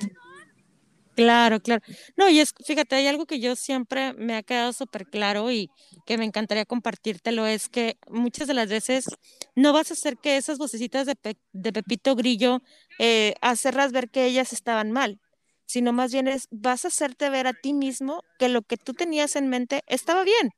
[1.15, 1.81] Claro, claro.
[2.15, 5.69] No, y es, fíjate, hay algo que yo siempre me ha quedado súper claro y
[6.05, 9.05] que me encantaría compartírtelo, es que muchas de las veces
[9.53, 11.15] no vas a hacer que esas vocecitas de,
[11.51, 12.61] de Pepito Grillo
[12.97, 15.19] eh, hacerlas ver que ellas estaban mal,
[15.65, 18.93] sino más bien es, vas a hacerte ver a ti mismo que lo que tú
[18.93, 20.51] tenías en mente estaba bien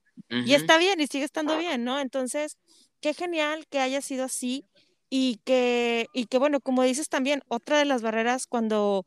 [0.43, 1.99] y está bien y sigue estando bien, ¿no?
[1.99, 2.57] Entonces,
[3.01, 4.65] qué genial que haya sido así
[5.09, 9.05] y que, y que bueno, como dices también, otra de las barreras cuando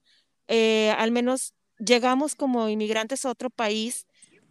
[0.49, 4.07] eh, al menos llegamos como inmigrantes a otro país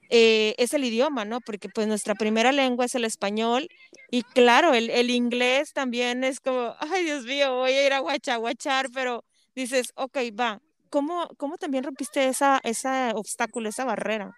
[0.09, 1.41] eh, es el idioma, ¿no?
[1.41, 3.67] Porque pues nuestra primera lengua es el español
[4.11, 7.99] y claro, el, el inglés también es como, ay Dios mío, voy a ir a
[7.99, 9.23] guachaguachar, pero
[9.55, 14.37] dices, ok, va, ¿cómo, cómo también rompiste esa, ese obstáculo, esa barrera?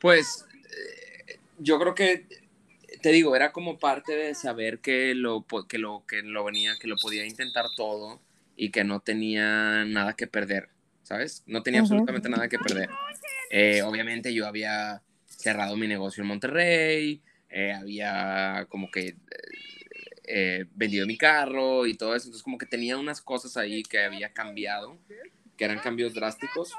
[0.00, 2.26] Pues eh, yo creo que,
[3.00, 6.88] te digo, era como parte de saber que lo, que lo, que lo venía, que
[6.88, 8.20] lo podía intentar todo
[8.56, 10.68] y que no tenía nada que perder,
[11.02, 11.42] ¿sabes?
[11.46, 12.88] No tenía absolutamente nada que perder.
[13.50, 19.16] Eh, obviamente yo había cerrado mi negocio en Monterrey, eh, había como que
[20.26, 24.00] eh, vendido mi carro y todo eso, entonces como que tenía unas cosas ahí que
[24.00, 24.98] había cambiado,
[25.56, 26.72] que eran cambios drásticos,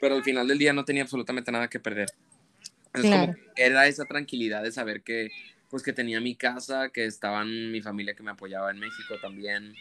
[0.00, 2.08] pero al final del día no tenía absolutamente nada que perder.
[2.86, 5.30] Entonces como era esa tranquilidad de saber que
[5.68, 9.74] pues que tenía mi casa, que estaban mi familia que me apoyaba en México también,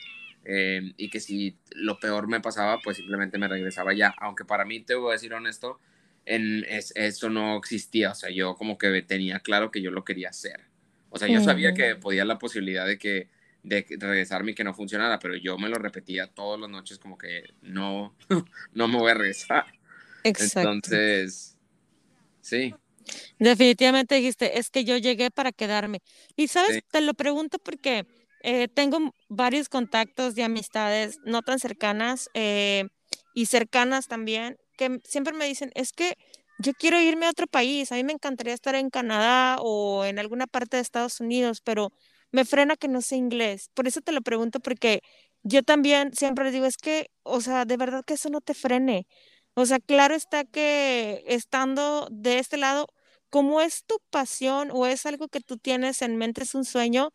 [0.46, 4.14] eh, y que si lo peor me pasaba, pues simplemente me regresaba ya.
[4.20, 5.80] Aunque para mí, te voy a decir honesto,
[6.26, 8.12] en, eso no existía.
[8.12, 10.62] O sea, yo como que tenía claro que yo lo quería hacer.
[11.10, 13.30] O sea, yo sabía que podía la posibilidad de que
[13.62, 17.18] de regresarme y que no funcionara, pero yo me lo repetía todas las noches como
[17.18, 18.14] que no,
[18.74, 19.66] no me voy a regresar.
[20.24, 20.72] Exacto.
[20.72, 21.58] Entonces,
[22.42, 22.76] sí.
[23.40, 26.02] Definitivamente dijiste, es que yo llegué para quedarme.
[26.36, 28.06] Y sabes, te lo pregunto porque
[28.44, 32.86] eh, tengo varios contactos de amistades no tan cercanas eh,
[33.34, 36.16] y cercanas también, que siempre me dicen, es que
[36.60, 40.20] yo quiero irme a otro país, a mí me encantaría estar en Canadá o en
[40.20, 41.90] alguna parte de Estados Unidos, pero
[42.32, 43.70] me frena que no sé inglés.
[43.74, 45.02] Por eso te lo pregunto, porque
[45.44, 48.54] yo también siempre les digo, es que, o sea, de verdad que eso no te
[48.54, 49.08] frene.
[49.56, 52.88] O sea, claro está que estando de este lado,
[53.30, 57.12] como es tu pasión o es algo que tú tienes en mente, es un sueño,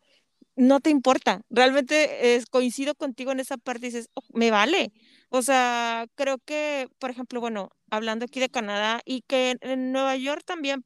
[0.59, 1.41] no te importa.
[1.49, 4.91] Realmente es, coincido contigo en esa parte y dices, oh, me vale.
[5.29, 10.17] O sea, creo que, por ejemplo, bueno, hablando aquí de Canadá y que en Nueva
[10.17, 10.83] York también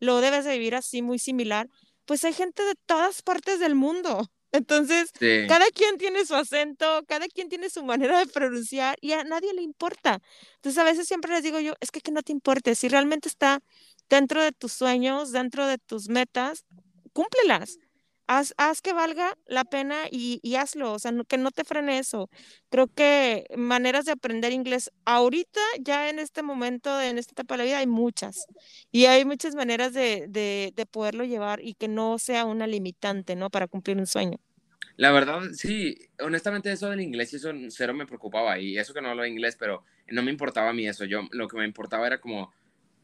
[0.00, 1.68] lo debes de vivir así muy similar,
[2.04, 4.30] pues hay gente de todas partes del mundo.
[4.52, 5.10] Entonces,
[5.48, 9.54] cada quien tiene su acento, cada quien tiene su manera de pronunciar y a nadie
[9.54, 10.20] le importa.
[10.56, 13.28] Entonces, a veces siempre les digo yo, es que que no te importe, si realmente
[13.28, 13.60] está
[14.10, 16.64] dentro de tus sueños, dentro de tus metas,
[17.12, 17.78] cúmplelas
[18.26, 21.98] haz, haz que valga la pena y, y, hazlo, o sea, que no te frene
[21.98, 22.28] eso.
[22.70, 27.58] Creo que maneras de aprender inglés ahorita, ya en este momento, en esta etapa de
[27.58, 28.46] la vida, hay muchas.
[28.92, 33.36] Y hay muchas maneras de, de, de poderlo llevar y que no sea una limitante,
[33.36, 33.50] ¿no?
[33.50, 34.38] Para cumplir un sueño.
[34.96, 39.10] La verdad, sí, honestamente eso del inglés eso cero me preocupaba y eso que no
[39.10, 42.18] hablo inglés, pero no me importaba a mí eso, yo lo que me importaba era
[42.18, 42.50] como,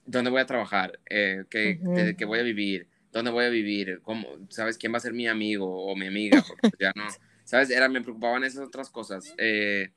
[0.07, 0.99] ¿dónde voy a trabajar?
[1.11, 2.89] Eh, ¿qué, ¿Qué voy a vivir?
[3.13, 6.43] Dónde voy a vivir, ¿Cómo, sabes quién va a ser mi amigo o mi amiga,
[6.47, 7.05] porque pues ya no,
[7.45, 9.35] sabes, era, me preocupaban esas otras cosas.
[9.37, 9.91] Eh,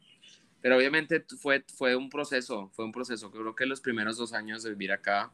[0.62, 3.32] pero obviamente fue, fue un proceso, fue un proceso.
[3.32, 5.32] Creo que los primeros dos años de vivir acá,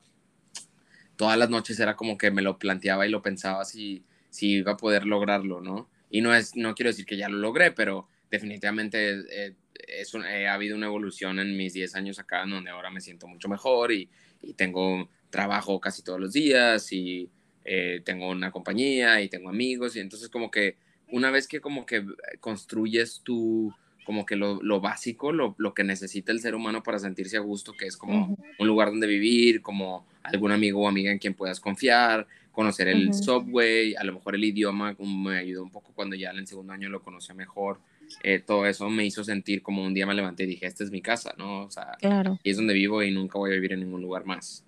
[1.16, 4.74] todas las noches era como que me lo planteaba y lo pensaba si, si iba
[4.74, 5.90] a poder lograrlo, ¿no?
[6.10, 9.56] Y no, es, no quiero decir que ya lo logré, pero definitivamente eh,
[9.88, 13.28] es eh, ha habido una evolución en mis 10 años acá, donde ahora me siento
[13.28, 14.10] mucho mejor y,
[14.42, 17.30] y tengo trabajo casi todos los días y
[17.66, 20.76] eh, tengo una compañía y tengo amigos y entonces como que
[21.12, 22.06] una vez que como que
[22.40, 23.74] construyes tu,
[24.06, 27.42] como que lo, lo básico, lo, lo, que necesita el ser humano para sentirse a
[27.42, 31.34] gusto, que es como un lugar donde vivir, como algún amigo o amiga en quien
[31.34, 35.92] puedas confiar, conocer el subway, a lo mejor el idioma como me ayudó un poco
[35.94, 37.80] cuando ya en el segundo año lo conocía mejor.
[38.24, 40.92] Eh, todo eso me hizo sentir como un día me levanté y dije, esta es
[40.92, 41.64] mi casa, ¿no?
[41.64, 41.98] O sea,
[42.44, 44.66] y es donde vivo y nunca voy a vivir en ningún lugar más.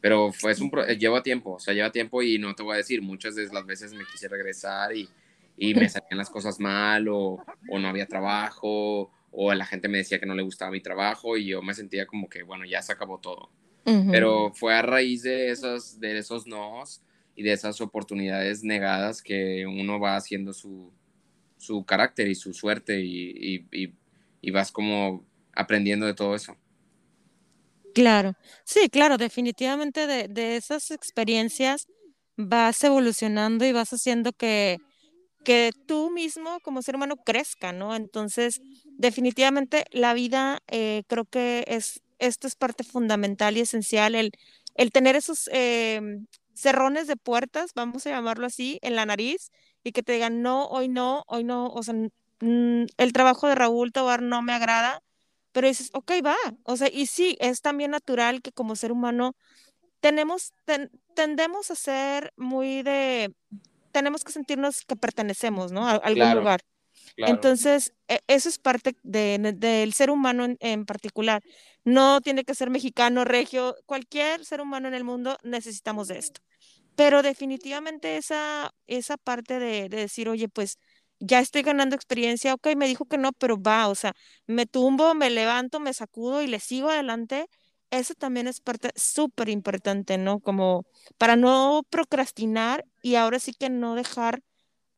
[0.00, 3.02] Pero fue un lleva tiempo, o sea, lleva tiempo y no te voy a decir,
[3.02, 5.08] muchas de las veces me quise regresar y,
[5.56, 9.98] y me salían las cosas mal o, o, no había trabajo o la gente me
[9.98, 12.80] decía que no le gustaba mi trabajo y yo me sentía como que, bueno, ya
[12.82, 13.50] se acabó todo.
[14.10, 17.00] Pero fue a raíz de esos, de esos nos
[17.34, 20.92] y de esas oportunidades negadas que uno va haciendo su,
[21.56, 23.94] su carácter y su suerte y, y,
[24.42, 26.54] y vas como aprendiendo de todo eso.
[27.98, 28.34] Claro,
[28.64, 31.88] sí, claro, definitivamente de, de esas experiencias
[32.36, 34.78] vas evolucionando y vas haciendo que,
[35.44, 37.96] que tú mismo como ser humano crezca, ¿no?
[37.96, 38.60] Entonces,
[38.98, 44.32] definitivamente la vida eh, creo que es, esto es parte fundamental y esencial, el,
[44.76, 49.50] el tener esos em, cerrones de puertas, vamos a llamarlo así, en la nariz
[49.84, 51.94] y que te digan, no, hoy no, hoy no, o sea,
[52.40, 55.02] el trabajo de Raúl Tobar no me agrada,
[55.58, 59.34] pero dices, ok, va, o sea, y sí, es también natural que como ser humano
[59.98, 60.52] tenemos,
[61.16, 63.34] tendemos a ser muy de,
[63.90, 65.88] tenemos que sentirnos que pertenecemos, ¿no?
[65.88, 66.60] A algún lugar.
[67.16, 71.42] Entonces, e, eso es parte del ser humano en, particular.
[71.82, 76.40] No tiene que ser mexicano, regio, cualquier ser humano en el mundo necesitamos de esto.
[76.94, 80.78] Pero definitivamente esa, esa parte de, de decir, oye, pues
[81.20, 84.14] ya estoy ganando experiencia, ok, me dijo que no, pero va, o sea,
[84.46, 87.46] me tumbo, me levanto, me sacudo y le sigo adelante.
[87.90, 90.40] Eso también es parte súper importante, ¿no?
[90.40, 90.84] Como
[91.18, 94.42] para no procrastinar y ahora sí que no dejar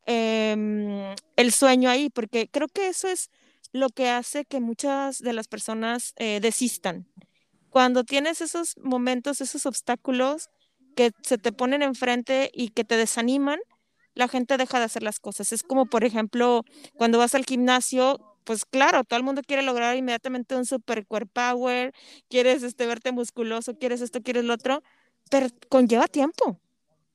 [0.05, 3.29] Em, el sueño ahí, porque creo que eso es
[3.71, 7.07] lo que hace que muchas de las personas eh, desistan.
[7.69, 10.49] Cuando tienes esos momentos, esos obstáculos
[10.95, 13.59] que se te ponen enfrente y que te desaniman,
[14.13, 15.51] la gente deja de hacer las cosas.
[15.51, 16.63] Es como, por ejemplo,
[16.95, 21.27] cuando vas al gimnasio, pues claro, todo el mundo quiere lograr inmediatamente un super core
[21.27, 21.93] power,
[22.29, 24.81] quieres este, verte musculoso, quieres esto, quieres lo otro,
[25.29, 26.59] pero conlleva tiempo.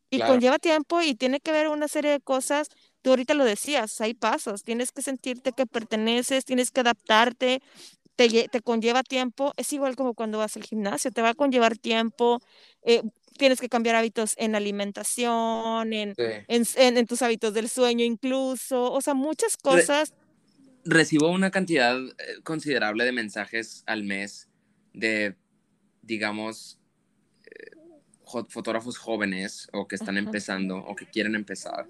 [0.08, 2.68] Y conlleva tiempo y tiene que ver una serie de cosas.
[3.02, 4.62] Tú ahorita lo decías, hay pasos.
[4.62, 7.60] Tienes que sentirte que perteneces, tienes que adaptarte,
[8.14, 9.52] te, te conlleva tiempo.
[9.56, 12.40] Es igual como cuando vas al gimnasio, te va a conllevar tiempo.
[12.82, 13.02] Eh,
[13.36, 18.92] tienes que cambiar hábitos en alimentación, en, en, en, tus hábitos del sueño incluso.
[18.92, 20.14] O sea, muchas cosas.
[20.84, 24.48] recibo una cantidad eh, considerable de mensajes al mes
[24.92, 25.34] de,
[26.02, 26.78] digamos,
[28.48, 31.86] fotógrafos jóvenes o que están empezando o que quieren empezar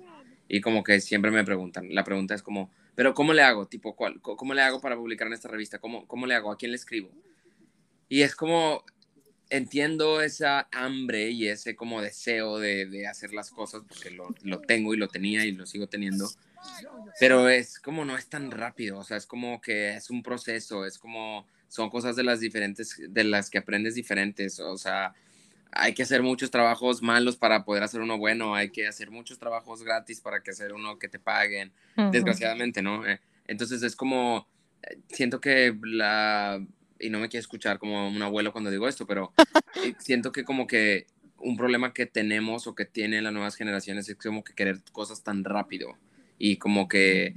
[0.48, 3.66] y como que siempre me preguntan, la pregunta es como, pero ¿cómo le hago?
[3.66, 5.78] Tipo, ¿cuál, ¿cómo le hago para publicar en esta revista?
[5.78, 6.52] ¿Cómo, ¿Cómo le hago?
[6.52, 7.10] ¿A quién le escribo?
[8.08, 8.84] Y es como,
[9.56, 14.60] entiendo esa hambre y ese como deseo de, de hacer las cosas porque lo, lo,
[14.60, 16.28] tengo y lo tenía y lo sigo teniendo,
[17.20, 20.84] pero es como no es tan rápido, o sea, es como que es un proceso,
[20.86, 25.14] es como son cosas de las diferentes, de las que aprendes diferentes, o sea,
[25.72, 29.38] hay que hacer muchos trabajos malos para poder hacer uno bueno, hay que hacer muchos
[29.38, 31.72] trabajos gratis para que hacer uno que te paguen,
[32.12, 33.06] desgraciadamente, ¿no?
[33.06, 34.46] Eh, entonces es como,
[34.82, 36.64] eh, siento que la,
[36.98, 39.32] y no me quiero escuchar como un abuelo cuando digo esto, pero
[39.84, 41.06] eh, siento que como que
[41.38, 45.22] un problema que tenemos o que tienen las nuevas generaciones es como que querer cosas
[45.22, 45.96] tan rápido
[46.38, 47.34] y como que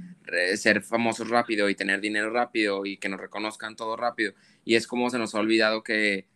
[0.56, 4.32] ser famosos rápido y tener dinero rápido y que nos reconozcan todo rápido.
[4.64, 6.26] Y es como se nos ha olvidado que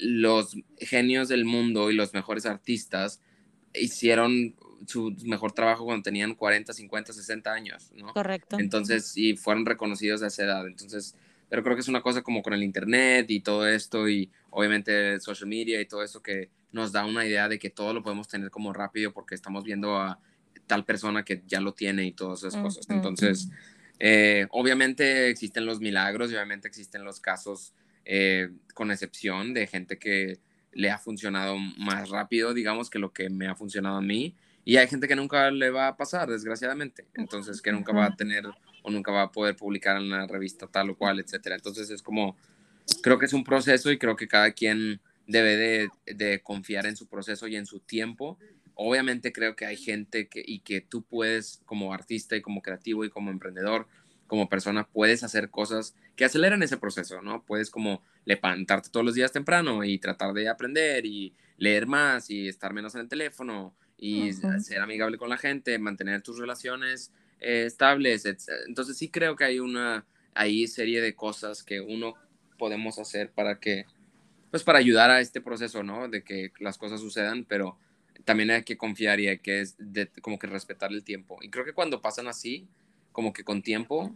[0.00, 3.20] los genios del mundo y los mejores artistas
[3.74, 4.54] hicieron
[4.86, 8.12] su mejor trabajo cuando tenían 40, 50, 60 años, ¿no?
[8.12, 8.56] Correcto.
[8.58, 10.66] Entonces, y fueron reconocidos a esa edad.
[10.66, 11.16] Entonces,
[11.48, 15.18] pero creo que es una cosa como con el Internet y todo esto y obviamente
[15.20, 18.28] social media y todo eso que nos da una idea de que todo lo podemos
[18.28, 20.20] tener como rápido porque estamos viendo a
[20.66, 22.88] tal persona que ya lo tiene y todas esas cosas.
[22.90, 23.48] Entonces,
[23.98, 27.72] eh, obviamente existen los milagros y obviamente existen los casos
[28.04, 30.38] eh, con excepción de gente que
[30.72, 34.36] le ha funcionado más rápido, digamos, que lo que me ha funcionado a mí.
[34.64, 37.06] Y hay gente que nunca le va a pasar, desgraciadamente.
[37.14, 38.44] Entonces, que nunca va a tener
[38.88, 41.56] o nunca va a poder publicar en la revista tal o cual, etcétera.
[41.56, 42.36] Entonces, es como,
[43.02, 46.96] creo que es un proceso y creo que cada quien debe de, de confiar en
[46.96, 48.38] su proceso y en su tiempo.
[48.74, 53.04] Obviamente creo que hay gente que, y que tú puedes, como artista y como creativo
[53.04, 53.86] y como emprendedor,
[54.26, 57.44] como persona puedes hacer cosas que aceleran ese proceso, ¿no?
[57.44, 62.46] Puedes como levantarte todos los días temprano y tratar de aprender y leer más y
[62.46, 67.64] estar menos en el teléfono y ser amigable con la gente, mantener tus relaciones eh,
[67.66, 68.24] estables.
[68.66, 72.14] Entonces sí creo que hay una ahí serie de cosas que uno
[72.58, 73.86] podemos hacer para que,
[74.50, 76.08] pues para ayudar a este proceso, ¿no?
[76.08, 77.78] De que las cosas sucedan, pero
[78.24, 79.64] también hay que confiar y hay que
[80.20, 81.38] como que respetar el tiempo.
[81.40, 82.68] Y creo que cuando pasan así,
[83.12, 84.14] como que con tiempo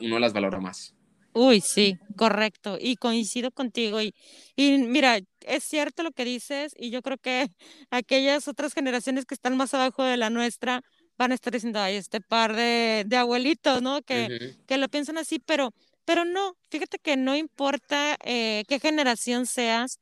[0.00, 0.94] uno las valora más.
[1.36, 2.78] Uy, sí, correcto.
[2.80, 4.00] Y coincido contigo.
[4.00, 4.14] Y,
[4.54, 7.48] y mira, es cierto lo que dices, y yo creo que
[7.90, 10.82] aquellas otras generaciones que están más abajo de la nuestra
[11.16, 14.02] van a estar diciendo, ay, este par de, de abuelitos, ¿no?
[14.02, 15.72] Que, que lo piensan así, pero,
[16.04, 20.00] pero no, fíjate que no importa eh, qué generación seas.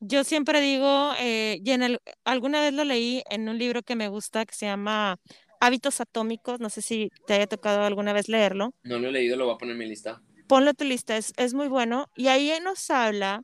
[0.00, 4.08] Yo siempre digo, eh, y en alguna vez lo leí en un libro que me
[4.08, 5.18] gusta que se llama
[5.60, 8.74] Hábitos Atómicos, no sé si te haya tocado alguna vez leerlo.
[8.82, 10.20] No lo he leído, lo voy a poner en mi lista.
[10.46, 12.06] Ponlo en tu lista, es, es muy bueno.
[12.16, 13.42] Y ahí nos habla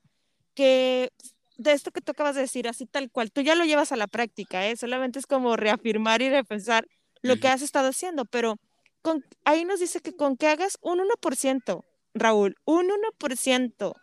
[0.55, 1.11] que
[1.57, 3.97] de esto que tú acabas de decir, así tal cual, tú ya lo llevas a
[3.97, 4.77] la práctica, ¿eh?
[4.77, 6.87] solamente es como reafirmar y repensar
[7.23, 8.57] lo que has estado haciendo, pero
[9.03, 13.95] con, ahí nos dice que con que hagas un 1%, Raúl, un 1%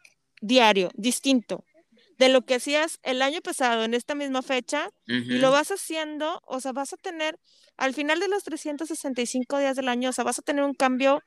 [0.41, 1.63] diario, distinto,
[2.18, 6.41] de lo que hacías el año pasado en esta misma fecha y lo vas haciendo,
[6.47, 7.39] o sea, vas a tener
[7.78, 11.22] al final de los 365 días del año, o sea, vas a tener un cambio,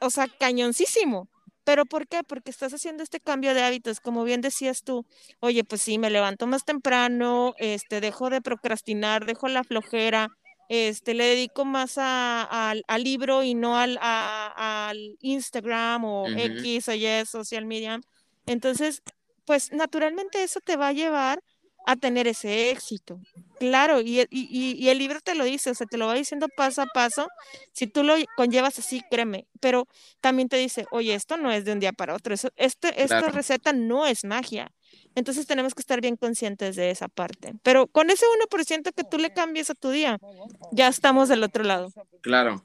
[0.00, 1.28] o sea, cañoncísimo.
[1.64, 2.22] ¿Pero por qué?
[2.22, 5.06] Porque estás haciendo este cambio de hábitos, como bien decías tú.
[5.40, 10.28] Oye, pues sí, me levanto más temprano, este, dejo de procrastinar, dejo la flojera,
[10.68, 17.26] este, le dedico más al libro y no al, al Instagram o X o Y,
[17.26, 18.00] social media.
[18.46, 19.02] Entonces,
[19.44, 21.42] pues naturalmente eso te va a llevar
[21.86, 23.20] a tener ese éxito.
[23.58, 26.86] Claro, y, el libro te lo dice, o sea, te lo va diciendo paso a
[26.86, 27.28] paso.
[27.72, 29.86] Si tú lo conllevas así, créeme, pero
[30.20, 33.28] también te dice, oye, esto no es de un día para otro, eso, este, esta
[33.28, 34.72] receta no es magia.
[35.14, 37.54] Entonces tenemos que estar bien conscientes de esa parte.
[37.62, 40.18] Pero con ese 1% que tú le cambies a tu día,
[40.72, 41.92] ya estamos del otro lado.
[42.20, 42.64] Claro.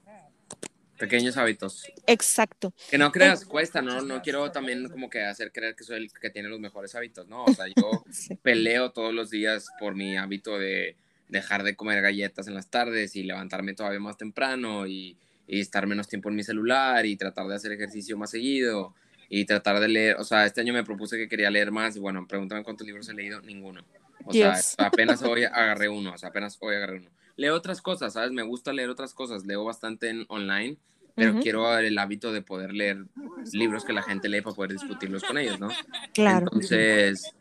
[0.97, 1.85] Pequeños hábitos.
[2.07, 2.73] Exacto.
[2.89, 4.01] Que no creas, cuesta, ¿no?
[4.01, 7.27] No quiero también como que hacer creer que soy el que tiene los mejores hábitos,
[7.27, 7.45] ¿no?
[7.45, 8.03] O sea, yo
[8.41, 10.97] peleo todos los días por mi hábito de
[11.29, 15.15] dejar de comer galletas en las tardes y levantarme todavía más temprano y,
[15.47, 18.93] y estar menos tiempo en mi celular y tratar de hacer ejercicio más seguido
[19.29, 21.99] y tratar de leer, o sea, este año me propuse que quería leer más y
[21.99, 23.83] bueno, pregúntame cuántos libros he leído, ninguno.
[24.25, 27.09] O sea, apenas hoy agarré uno, o sea, apenas hoy agarré uno.
[27.37, 28.31] Leo otras cosas, ¿sabes?
[28.31, 30.77] Me gusta leer otras cosas, leo bastante en online,
[31.15, 33.05] pero quiero el hábito de poder leer
[33.53, 35.69] libros que la gente lee para poder discutirlos con ellos, ¿no?
[36.13, 36.47] Claro.
[36.47, 37.33] Entonces,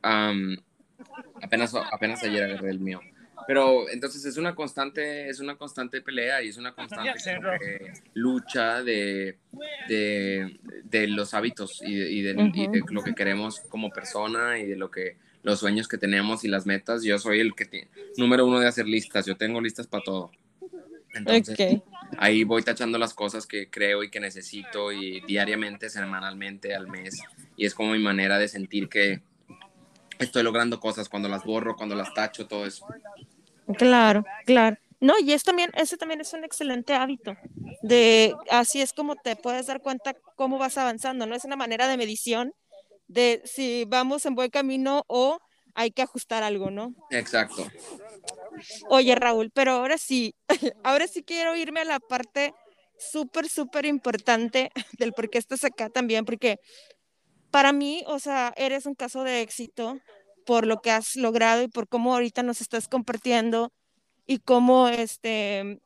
[1.43, 3.01] apenas, apenas ayer agarré el mío.
[3.49, 9.39] Pero entonces es una constante, es una constante pelea y es una constante lucha de,
[9.89, 14.77] de, de, los hábitos y, de, y de, lo que queremos como persona y de
[14.77, 17.03] lo que los sueños que tenemos y las metas.
[17.03, 17.89] Yo soy el que tiene,
[18.19, 19.25] número uno de hacer listas.
[19.25, 20.31] Yo tengo listas para todo.
[21.15, 21.81] Entonces,
[22.19, 27.23] ahí voy tachando las cosas que creo y que necesito y diariamente, semanalmente, al mes.
[27.57, 29.23] Y es como mi manera de sentir que
[30.19, 32.87] estoy logrando cosas cuando las borro, cuando las tacho, todo eso.
[33.77, 34.77] Claro, claro.
[35.01, 37.37] No, y es también, ese también es un excelente hábito.
[37.83, 41.35] De así es como te puedes dar cuenta cómo vas avanzando, ¿no?
[41.35, 42.53] Es una manera de medición
[43.07, 45.39] de si vamos en buen camino o
[45.75, 46.95] hay que ajustar algo, ¿no?
[47.11, 47.71] Exacto.
[48.89, 50.35] Oye, Raúl, pero ahora sí,
[50.83, 52.53] ahora sí quiero irme a la parte
[52.99, 56.59] súper, súper importante del por qué estás acá también, porque
[57.51, 59.99] para mí, o sea, eres un caso de éxito
[60.49, 63.71] por lo que has logrado y por cómo ahorita nos estás compartiendo
[64.27, 65.79] y cómo este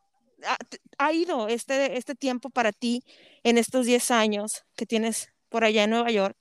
[0.98, 3.02] ha, ido este, este tiempo para ti
[3.42, 6.36] en estos 10 años que tienes por allá en Nueva York.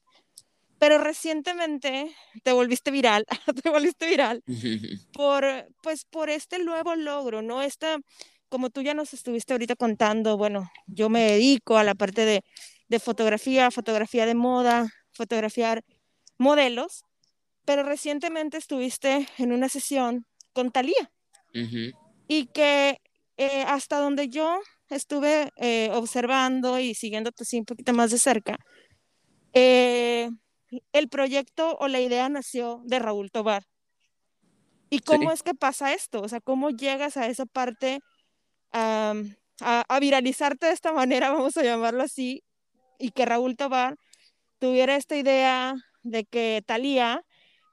[0.77, 3.25] Pero recientemente te volviste viral,
[3.63, 4.43] te volviste viral
[5.13, 5.43] por,
[5.81, 7.63] pues, por este nuevo logro, ¿no?
[7.63, 7.97] Esta,
[8.49, 12.43] como tú ya nos estuviste ahorita contando, bueno, yo me dedico a la parte de,
[12.87, 15.83] de fotografía, fotografía de moda, fotografiar
[16.37, 17.03] modelos,
[17.65, 21.11] pero recientemente estuviste en una sesión con Talía
[22.27, 22.97] y que
[23.37, 24.59] eh, hasta donde yo
[24.89, 28.57] estuve eh, observando y siguiéndote así un poquito más de cerca,
[29.53, 30.29] eh,
[30.93, 33.63] el proyecto o la idea nació de Raúl Tobar.
[34.89, 36.21] ¿Y cómo es que pasa esto?
[36.21, 37.99] O sea, ¿cómo llegas a esa parte
[38.73, 39.13] a,
[39.59, 42.43] a, viralizarte de esta manera, vamos a llamarlo así,
[42.99, 43.95] y que Raúl Tobar
[44.59, 47.23] tuviera esta idea de que Talía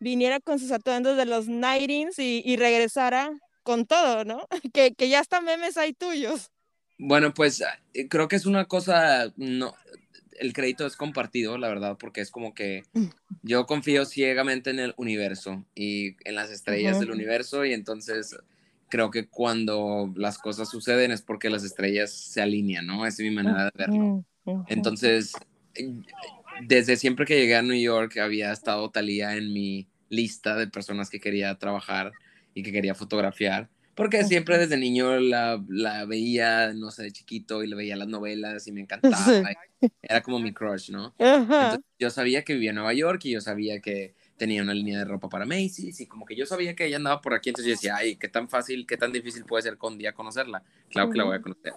[0.01, 3.31] viniera con sus atuendos de los Nightings y, y regresara
[3.63, 4.47] con todo, ¿no?
[4.73, 6.51] Que, que, ya hasta memes hay tuyos.
[6.99, 7.63] Bueno, pues
[7.95, 9.75] eh, creo que es una cosa, no,
[10.41, 13.07] el crédito es compartido, la verdad, porque es como que mm.
[13.43, 18.37] yo confío ciegamente en el universo y en las estrellas del universo y entonces
[18.89, 23.07] creo que cuando las cosas suceden es porque las estrellas se alinean, ¿no?
[23.07, 24.25] Esa es mi manera de verlo.
[24.69, 25.33] Entonces,
[26.63, 31.11] desde siempre que llegué a New York había estado Talía en mi lista de personas
[31.11, 32.13] que quería trabajar
[32.55, 37.63] y que quería fotografiar, porque siempre desde niño la, la veía, no sé, de chiquito
[37.63, 39.17] y le veía las novelas y me encantaba.
[40.03, 41.15] Era como mi crush, ¿no?
[41.99, 45.05] yo sabía que vivía en Nueva York y yo sabía que tenía una línea de
[45.05, 47.75] ropa para Macy's y como que yo sabía que ella andaba por aquí, entonces yo
[47.75, 50.63] decía, ay, qué tan fácil, qué tan difícil puede ser con día conocerla.
[50.91, 51.75] Claro que la voy a conocer.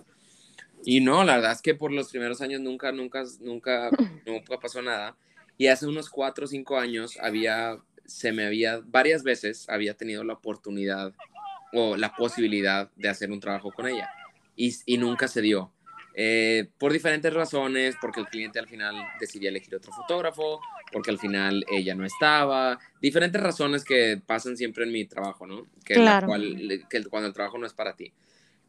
[0.84, 3.90] Y no, la verdad es que por los primeros años nunca, nunca, nunca,
[4.26, 5.16] nunca pasó nada.
[5.58, 10.24] Y hace unos cuatro o cinco años había, se me había, varias veces había tenido
[10.24, 11.14] la oportunidad
[11.74, 14.10] o la posibilidad de hacer un trabajo con ella.
[14.56, 15.72] Y, y nunca se dio.
[16.14, 20.60] Eh, por diferentes razones, porque el cliente al final decidió elegir otro fotógrafo,
[20.92, 25.68] porque al final ella no estaba, diferentes razones que pasan siempre en mi trabajo, ¿no?
[25.86, 26.28] Que, claro.
[26.90, 28.12] que cuando el trabajo no es para ti.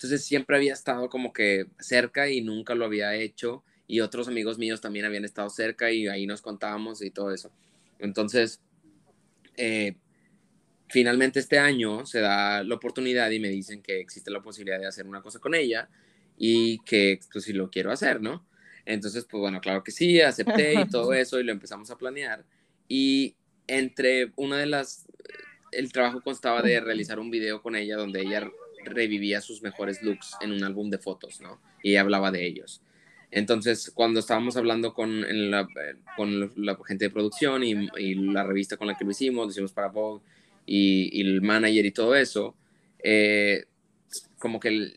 [0.03, 4.59] Entonces siempre había estado como que cerca y nunca lo había hecho y otros amigos
[4.59, 7.53] míos también habían estado cerca y ahí nos contábamos y todo eso.
[8.01, 8.61] Entonces,
[9.57, 9.95] eh,
[10.89, 14.89] finalmente este año se da la oportunidad y me dicen que existe la posibilidad de
[14.89, 15.89] hacer una cosa con ella
[16.37, 18.45] y que pues, si lo quiero hacer, ¿no?
[18.85, 22.45] Entonces, pues bueno, claro que sí, acepté y todo eso y lo empezamos a planear.
[22.89, 23.37] Y
[23.69, 25.07] entre una de las,
[25.71, 28.51] el trabajo constaba de realizar un video con ella donde ella
[28.85, 31.61] revivía sus mejores looks en un álbum de fotos, ¿no?
[31.83, 32.83] Y hablaba de ellos.
[33.31, 35.67] Entonces, cuando estábamos hablando con, la,
[36.87, 40.23] gente de producción y, la revista con la que lo hicimos, lo hicimos para Vogue
[40.67, 42.55] y, el manager y todo eso,
[43.03, 43.65] eh,
[44.39, 44.93] como que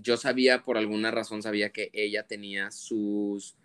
[0.00, 3.56] yo sabía, por alguna razón, sabía que ella tenía sus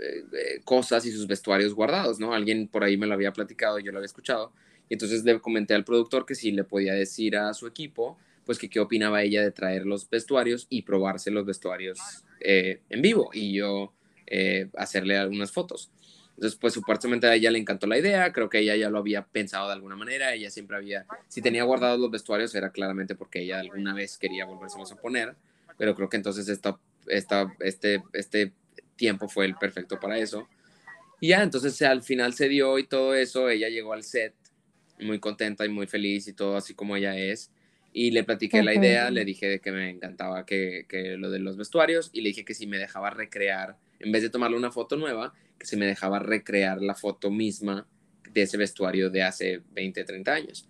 [0.00, 2.32] eh, eh, cosas y sus vestuarios guardados, ¿no?
[2.32, 4.52] Alguien por ahí me lo había platicado, yo lo había escuchado.
[4.88, 8.58] Y entonces le comenté al productor que si le podía decir a su equipo pues
[8.58, 11.98] que qué opinaba ella de traer los vestuarios y probarse los vestuarios
[12.40, 13.92] eh, en vivo y yo
[14.26, 15.90] eh, hacerle algunas fotos.
[16.34, 19.26] Entonces, pues supuestamente a ella le encantó la idea, creo que ella ya lo había
[19.26, 23.42] pensado de alguna manera, ella siempre había, si tenía guardados los vestuarios era claramente porque
[23.42, 25.36] ella alguna vez quería volvérselos a poner,
[25.76, 26.78] pero creo que entonces esta,
[27.08, 28.52] esta, este, este
[28.96, 30.48] tiempo fue el perfecto para eso.
[31.20, 34.34] Y ya, entonces al final se dio y todo eso, ella llegó al set
[34.98, 37.50] muy contenta y muy feliz y todo así como ella es.
[37.92, 41.56] Y le platiqué la idea, le dije que me encantaba que, que, lo de los
[41.56, 44.96] vestuarios y le dije que si me dejaba recrear, en vez de tomarle una foto
[44.96, 47.86] nueva, que si me dejaba recrear la foto misma
[48.32, 50.68] de ese vestuario de hace 20, 30 años.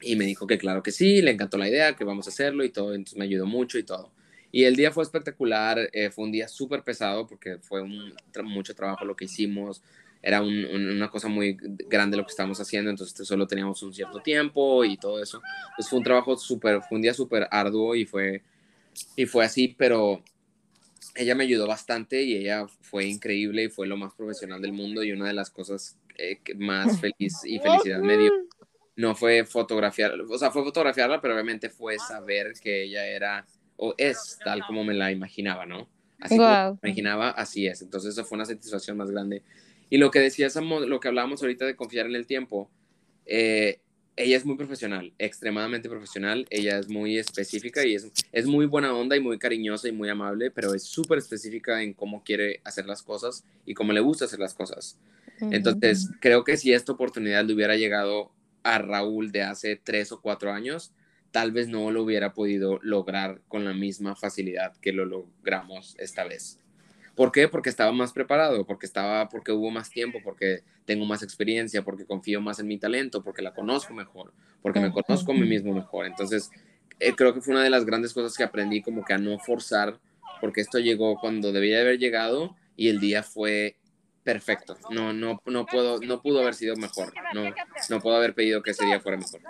[0.00, 2.64] Y me dijo que claro que sí, le encantó la idea, que vamos a hacerlo
[2.64, 4.12] y todo, entonces me ayudó mucho y todo.
[4.50, 8.74] Y el día fue espectacular, eh, fue un día súper pesado porque fue un, mucho
[8.74, 9.82] trabajo lo que hicimos,
[10.22, 11.56] era una cosa muy
[11.88, 15.40] grande lo que estábamos haciendo, entonces solo teníamos un cierto tiempo y todo eso.
[15.76, 18.42] Pues fue un trabajo súper, fue un día súper arduo y fue,
[19.16, 20.22] y fue así, pero
[21.14, 25.02] ella me ayudó bastante y ella fue increíble y fue lo más profesional del mundo
[25.02, 28.32] y una de las cosas eh, que más feliz y felicidad me dio
[28.98, 33.46] no fue fotografiar, o sea, fue fotografiarla, pero obviamente fue saber que ella era
[33.76, 35.88] o es tal como me la imaginaba, ¿no?
[36.18, 37.80] Así como me imaginaba, así es.
[37.80, 39.44] Entonces, eso fue una satisfacción más grande
[39.90, 42.70] y lo que decías, lo que hablábamos ahorita de confiar en el tiempo,
[43.26, 43.80] eh,
[44.16, 48.92] ella es muy profesional, extremadamente profesional, ella es muy específica y es, es muy buena
[48.92, 52.86] onda y muy cariñosa y muy amable, pero es súper específica en cómo quiere hacer
[52.86, 54.98] las cosas y cómo le gusta hacer las cosas.
[55.40, 58.32] Entonces, creo que si esta oportunidad le hubiera llegado
[58.64, 60.92] a Raúl de hace tres o cuatro años,
[61.30, 66.24] tal vez no lo hubiera podido lograr con la misma facilidad que lo logramos esta
[66.24, 66.58] vez.
[67.18, 67.48] ¿Por qué?
[67.48, 72.06] Porque estaba más preparado, porque estaba, porque hubo más tiempo, porque tengo más experiencia, porque
[72.06, 75.74] confío más en mi talento, porque la conozco mejor, porque me conozco a mí mismo
[75.74, 76.06] mejor.
[76.06, 76.48] Entonces,
[77.00, 79.36] eh, creo que fue una de las grandes cosas que aprendí, como que a no
[79.40, 79.98] forzar,
[80.40, 83.74] porque esto llegó cuando debía haber llegado y el día fue
[84.22, 84.76] perfecto.
[84.88, 87.12] No, no, no puedo, no pudo haber sido mejor.
[87.34, 87.52] No,
[87.90, 89.40] no puedo haber pedido que ese día fuera mejor.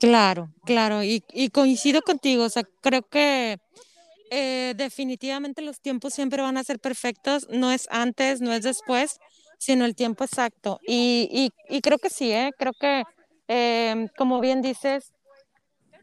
[0.00, 2.42] Claro, claro, y, y coincido contigo.
[2.42, 3.60] O sea, creo que
[4.30, 9.18] eh, definitivamente los tiempos siempre van a ser perfectos, no es antes, no es después,
[9.58, 10.78] sino el tiempo exacto.
[10.86, 12.52] Y, y, creo que sí, ¿eh?
[12.58, 13.04] creo que,
[13.48, 15.12] em, como bien dices,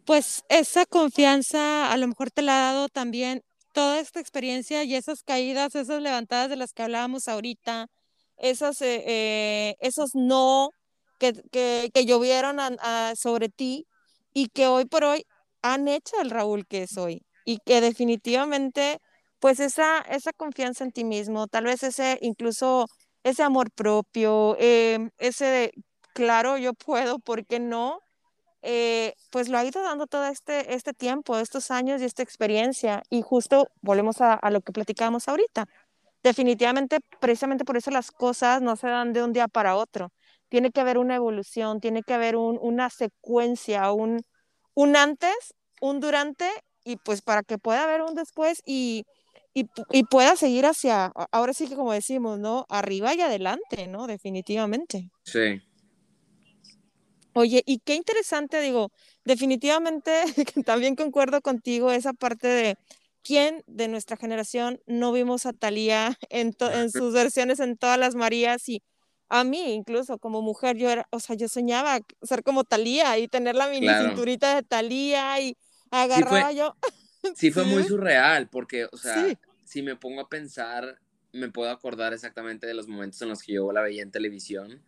[0.05, 3.41] pues esa confianza a lo mejor te la ha dado también
[3.73, 7.88] toda esta experiencia y esas caídas, esas levantadas de las que hablábamos ahorita,
[8.38, 10.69] esos, eh, eh, esos no
[11.19, 12.57] que, que, llovieron
[13.15, 13.88] sobre ti
[14.34, 15.26] y que hoy por hoy
[15.61, 19.00] han hecho al Raúl que es hoy y que definitivamente,
[19.39, 22.88] pues esa, esa confianza en ti mismo, tal vez ese, incluso
[23.24, 25.72] ese amor propio, em, ese
[26.14, 28.00] claro, yo puedo, ¿por qué no?
[28.64, 33.04] Eh, pues lo ha ido dando todo este, este tiempo, estos años y esta experiencia.
[33.10, 35.68] Y justo volvemos a, lo que platicábamos ahorita.
[36.24, 40.12] Definitivamente, precisamente por eso las cosas no se dan de un día para otro.
[40.50, 44.22] Tiene que haber una evolución, tiene que haber una secuencia, un,
[44.74, 46.50] un antes, un durante
[46.86, 49.05] y pues para que pueda haber un después y,
[49.53, 52.65] y, y, pueda seguir hacia, ahora sí que como decimos, ¿no?
[52.69, 54.07] Arriba y adelante, ¿no?
[54.07, 55.09] Definitivamente.
[55.23, 55.61] Sí.
[57.33, 58.91] Oye, y qué interesante, digo,
[59.25, 60.23] definitivamente
[60.65, 62.77] también concuerdo contigo esa parte de
[63.23, 68.15] quién de nuestra generación no vimos a Talía en, en sus versiones en todas las
[68.15, 68.83] Marías y
[69.27, 73.27] a mí incluso como mujer yo era, o sea, yo soñaba ser como Talía y
[73.27, 75.57] tener la mini cinturita de Talía y
[75.91, 76.75] agarraba sí fue, yo.
[77.36, 80.99] Sí, fue muy surreal, porque, o sea, si me pongo a pensar,
[81.33, 84.83] me puedo acordar exactamente de los momentos en los que yo la veía en televisión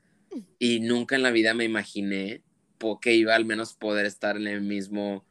[0.59, 2.43] y nunca en la vida me imaginé
[3.01, 5.25] que iba al menos poder estar en el mismo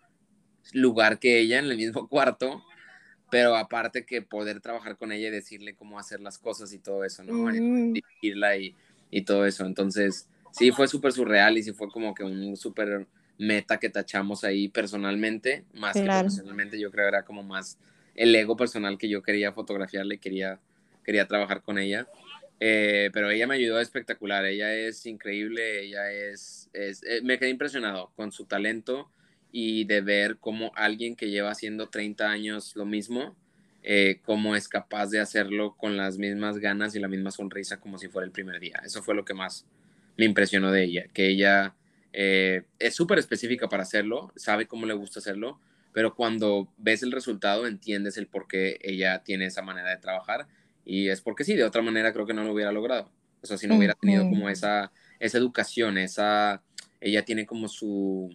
[0.72, 2.62] lugar que ella, en el mismo cuarto,
[3.30, 7.04] pero aparte que poder trabajar con ella y decirle cómo hacer las cosas y todo
[7.04, 7.50] eso, ¿no?
[7.50, 8.74] Dirigirla y,
[9.10, 9.64] y todo eso.
[9.64, 13.06] Entonces, sí, fue súper surreal y sí fue como que un súper
[13.38, 17.78] meta que tachamos ahí personalmente, más que profesionalmente, yo creo era como más
[18.14, 20.58] el ego personal que yo quería fotografiarle, quería,
[21.04, 22.08] quería trabajar con ella.
[22.58, 27.50] Eh, pero ella me ayudó espectacular, ella es increíble, ella es, es eh, me quedé
[27.50, 29.10] impresionado con su talento
[29.52, 33.36] y de ver cómo alguien que lleva haciendo 30 años lo mismo,
[33.82, 37.98] eh, cómo es capaz de hacerlo con las mismas ganas y la misma sonrisa como
[37.98, 38.80] si fuera el primer día.
[38.84, 39.66] Eso fue lo que más
[40.16, 41.74] me impresionó de ella, que ella
[42.18, 45.60] es súper específica para hacerlo, sabe cómo le gusta hacerlo,
[45.92, 50.46] pero cuando ves el resultado entiendes el por qué ella tiene esa manera de trabajar
[50.84, 53.10] y es porque sí, de otra manera creo que no lo hubiera logrado.
[53.42, 56.62] O sea, si no hubiera tenido como esa, esa educación, esa,
[57.00, 58.34] ella tiene como su,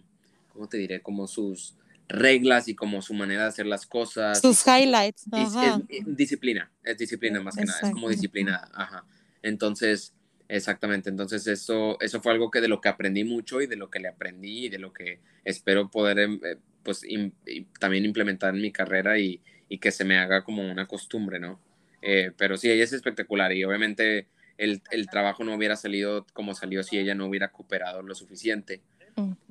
[0.52, 1.02] ¿cómo te diré?
[1.02, 1.76] Como sus
[2.08, 4.40] reglas y como su manera de hacer las cosas.
[4.40, 5.24] Sus highlights.
[5.32, 8.70] Es, disciplina, es disciplina más que nada, es como disciplinada.
[8.74, 9.04] Ajá.
[9.42, 10.14] Entonces,
[10.56, 13.90] exactamente, entonces eso, eso fue algo que de lo que aprendí mucho y de lo
[13.90, 17.04] que le aprendí y de lo que espero poder em, eh, pues
[17.78, 21.60] también implementar en mi carrera y, y que se me haga como una costumbre, ¿no?
[22.02, 24.26] Eh, pero sí, ella es espectacular y obviamente
[24.58, 28.82] el, el, trabajo no hubiera salido como salió si ella no hubiera cooperado lo suficiente.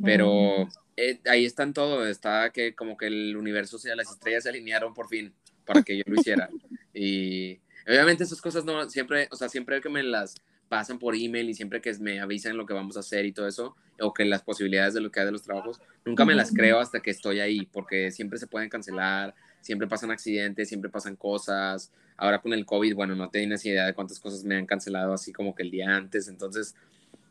[0.03, 4.43] Pero eh, ahí está en todo, está que como que el universo, sea, las estrellas
[4.43, 5.33] se alinearon por fin
[5.65, 6.49] para que yo lo hiciera.
[6.93, 10.35] y obviamente esas cosas no, siempre, o sea, siempre que me las
[10.71, 13.45] pasan por email y siempre que me avisan lo que vamos a hacer y todo
[13.45, 16.53] eso, o que las posibilidades de lo que hay de los trabajos, nunca me las
[16.53, 21.17] creo hasta que estoy ahí, porque siempre se pueden cancelar, siempre pasan accidentes, siempre pasan
[21.17, 21.91] cosas.
[22.15, 25.33] Ahora con el COVID, bueno, no tienes idea de cuántas cosas me han cancelado así
[25.33, 26.29] como que el día antes.
[26.29, 26.73] Entonces,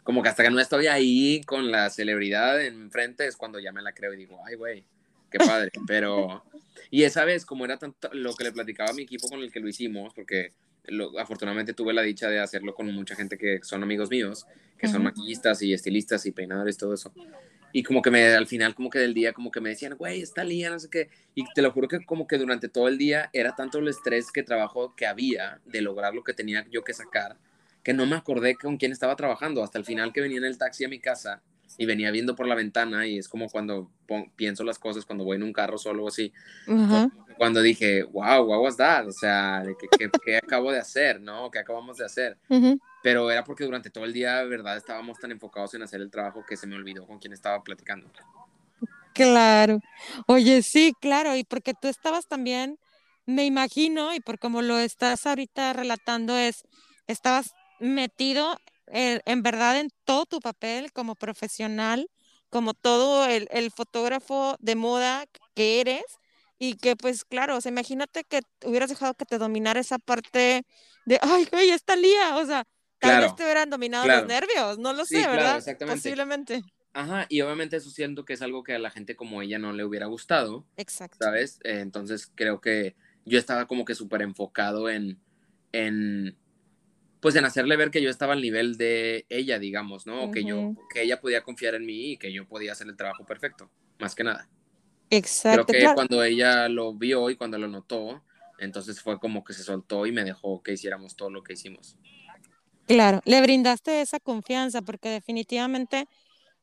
[0.04, 3.80] como que hasta que no estoy ahí con la celebridad enfrente es cuando ya me
[3.80, 4.84] la creo y digo, ay, güey,
[5.30, 5.70] qué padre.
[5.86, 6.44] Pero,
[6.90, 9.50] y esa vez, como era tanto lo que le platicaba a mi equipo con el
[9.50, 10.52] que lo hicimos, porque
[11.18, 14.46] afortunadamente tuve la dicha de hacerlo con mucha gente que son amigos míos,
[14.78, 17.12] que son maquillistas y estilistas y peinadores, todo eso.
[17.72, 20.22] Y como que me, al final como que del día como que me decían, güey,
[20.22, 22.98] está lía, no sé qué, y te lo juro que como que durante todo el
[22.98, 26.82] día era tanto el estrés que trabajo que había de lograr lo que tenía yo
[26.82, 27.36] que sacar,
[27.84, 30.58] que no me acordé con quién estaba trabajando, hasta el final que venía en el
[30.58, 31.42] taxi a mi casa
[31.78, 33.90] y venía viendo por la ventana y es como cuando
[34.34, 36.32] pienso las cosas cuando voy en un carro solo así,
[37.40, 39.06] cuando dije, wow, what was that?
[39.06, 41.22] O sea, ¿qué, qué, acabo de hacer?
[41.22, 41.50] ¿No?
[41.50, 42.36] ¿Qué acabamos de hacer?
[43.02, 46.44] pero era porque durante todo el día, verdad, estábamos tan enfocados en hacer el trabajo
[46.46, 48.10] que se me olvidó con quién estaba platicando.
[49.14, 49.80] Claro.
[50.26, 52.78] Oye, sí, claro, y porque tú estabas también,
[53.24, 56.64] me imagino, y por como lo estás ahorita relatando, es,
[57.06, 62.10] estabas metido en, en verdad en todo tu papel como profesional,
[62.50, 65.24] como todo el, el fotógrafo de moda
[65.54, 66.04] que eres,
[66.60, 70.62] y que pues claro, o sea, imagínate que hubieras dejado que te dominara esa parte
[71.06, 72.64] de, ay, güey, está lía, o sea,
[73.00, 75.62] Tal vez te hubieran dominado los nervios, no lo sé, ¿verdad?
[75.86, 76.62] Posiblemente.
[76.92, 79.72] Ajá, y obviamente eso siento que es algo que a la gente como ella no
[79.72, 80.66] le hubiera gustado.
[80.76, 81.18] Exacto.
[81.20, 81.60] ¿Sabes?
[81.64, 82.94] Eh, entonces creo que
[83.24, 85.18] yo estaba como que súper enfocado en,
[85.72, 86.36] en,
[87.20, 90.30] pues en hacerle ver que yo estaba al nivel de ella, digamos, ¿no?
[90.30, 93.24] que yo, que ella podía confiar en mí y que yo podía hacer el trabajo
[93.24, 94.48] perfecto, más que nada.
[95.10, 95.66] Exacto.
[95.66, 98.22] Creo que cuando ella lo vio y cuando lo notó,
[98.58, 101.96] entonces fue como que se soltó y me dejó que hiciéramos todo lo que hicimos.
[102.86, 106.06] Claro, le brindaste esa confianza porque definitivamente,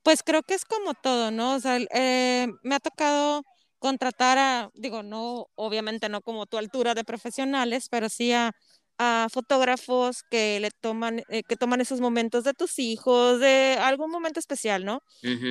[0.03, 1.55] pues creo que es como todo, ¿no?
[1.55, 3.43] O sea, eh, me ha tocado
[3.79, 8.53] contratar a, digo, no, obviamente no como tu altura de profesionales, pero sí a
[8.99, 14.09] a fotógrafos que le toman, eh, que toman esos momentos de tus hijos, de algún
[14.11, 15.01] momento especial, ¿no?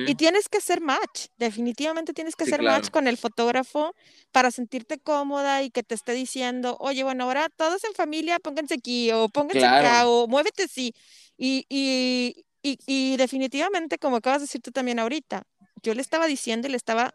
[0.07, 3.93] Y tienes que hacer match, definitivamente tienes que hacer match con el fotógrafo
[4.31, 8.75] para sentirte cómoda y que te esté diciendo, oye, bueno, ahora todos en familia, pónganse
[8.75, 10.93] aquí, o pónganse acá, o muévete así.
[11.37, 15.43] Y, y, y, y definitivamente, como acabas de decir tú también ahorita,
[15.83, 17.13] yo le estaba diciendo y le estaba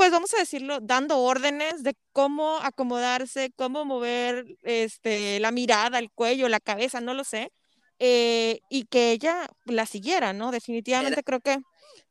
[0.00, 6.10] pues vamos a decirlo, dando órdenes de cómo acomodarse, cómo mover este, la mirada, el
[6.10, 7.52] cuello, la cabeza, no lo sé,
[7.98, 10.52] eh, y que ella la siguiera, ¿no?
[10.52, 11.58] Definitivamente creo que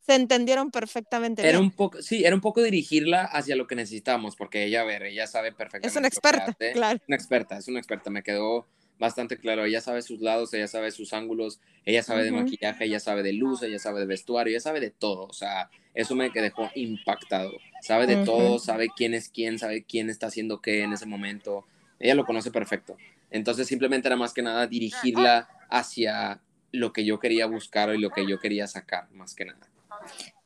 [0.05, 1.49] se entendieron perfectamente.
[1.49, 4.85] Era un poco, sí, era un poco dirigirla hacia lo que necesitamos, porque ella, a
[4.85, 5.87] ver, ella sabe perfectamente.
[5.87, 6.99] Es una experta, claro.
[7.07, 8.67] Una experta, es una experta, me quedó
[8.99, 9.65] bastante claro.
[9.65, 13.33] Ella sabe sus lados, ella sabe sus ángulos, ella sabe de maquillaje, ella sabe de
[13.33, 15.23] luz, ella sabe de vestuario, ella sabe de todo.
[15.23, 17.57] O sea, eso me dejó impactado.
[17.81, 21.65] Sabe de todo, sabe quién es quién, sabe quién está haciendo qué en ese momento.
[21.99, 22.97] Ella lo conoce perfecto.
[23.31, 28.09] Entonces simplemente era más que nada dirigirla hacia lo que yo quería buscar y lo
[28.09, 29.67] que yo quería sacar, más que nada.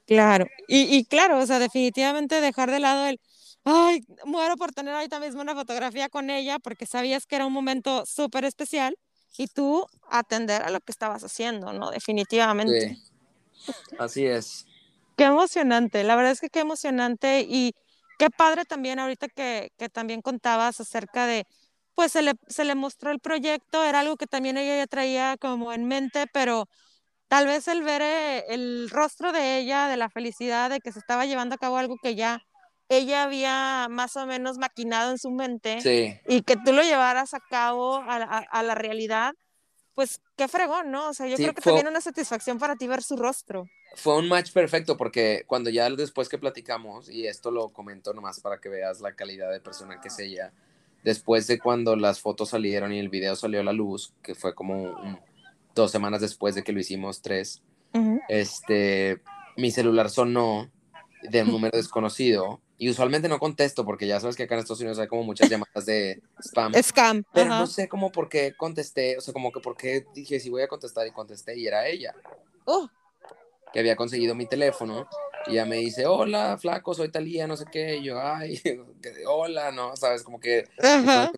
[0.05, 3.19] Claro, y, y claro, o sea, definitivamente dejar de lado el,
[3.63, 7.53] ay, muero por tener ahorita mismo una fotografía con ella porque sabías que era un
[7.53, 8.97] momento súper especial
[9.38, 11.89] y tú atender a lo que estabas haciendo, ¿no?
[11.91, 12.97] Definitivamente.
[13.55, 13.73] Sí.
[13.97, 14.67] Así es.
[15.16, 17.74] Qué emocionante, la verdad es que qué emocionante y,
[18.20, 21.45] qué padre también ahorita que, que también contabas acerca de,
[21.95, 25.36] pues se le, se le mostró el proyecto, era algo que también ella ya traía
[25.39, 26.68] como en mente, pero
[27.28, 30.99] tal vez el ver eh, el rostro de ella, de la felicidad, de que se
[30.99, 32.41] estaba llevando a cabo algo que ya
[32.89, 37.34] ella había más o menos maquinado en su mente Sí, y que tú lo llevaras
[37.34, 39.34] a cabo a, a- a la realidad,
[39.95, 41.09] pues qué fregón, ¿no?
[41.09, 43.69] O sea, yo Sí, creo que fue- también una satisfacción para ti ver su rostro.
[43.95, 48.39] fue un match perfecto porque cuando ya después que platicamos, y esto lo comento nomás
[48.39, 50.51] para que veas la calidad de persona que es ella,
[51.03, 54.55] después de cuando las fotos salieron y el video salió a la luz, que fue
[54.55, 55.19] como un-
[55.75, 57.61] dos semanas después de que lo hicimos, tres,
[58.27, 59.21] este,
[59.57, 60.71] mi celular sonó
[61.21, 64.81] de un número desconocido y usualmente no contesto porque ya sabes que acá en Estados
[64.81, 66.73] Unidos hay como muchas llamadas de spam.
[66.84, 67.23] Scam.
[67.31, 67.59] Pero ajá.
[67.59, 70.63] no sé cómo por qué contesté, o sea, como que por qué dije si voy
[70.63, 72.13] a contestar y contesté y era ella,
[72.65, 72.89] Oh,
[73.71, 75.07] que había conseguido mi teléfono
[75.47, 78.59] y ella me dice, hola, flaco, soy Talía, no sé qué, y yo, ay,
[79.01, 80.67] que- hola, no, sabes, como que...
[80.81, 81.31] ajá.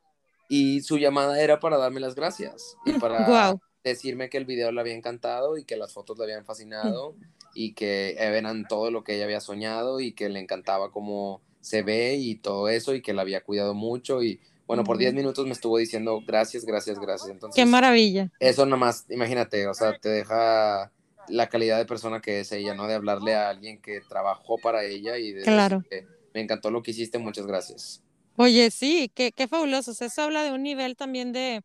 [0.49, 3.59] Y su llamada era para darme las gracias y para Guau.
[3.83, 7.15] decirme que el video le había encantado y que las fotos le habían fascinado
[7.55, 11.81] y que eran todo lo que ella había soñado y que le encantaba cómo se
[11.81, 15.01] ve y todo eso y que la había cuidado mucho y bueno, por Ujú.
[15.01, 17.31] 10 minutos me estuvo diciendo gracias, gracias, gracias.
[17.31, 18.29] Entonces, Qué maravilla.
[18.39, 20.91] eso nomás, imagínate, o sea, te deja
[21.29, 22.87] la calidad de persona que es ella, ¿no?
[22.87, 25.83] De hablarle a alguien que trabajó para ella y de Claro.
[25.87, 28.03] decirle, me encantó lo que hiciste, muchas gracias.
[28.37, 29.91] Oye, sí, qué, qué fabuloso.
[29.91, 31.63] O sea, eso habla de un nivel también de,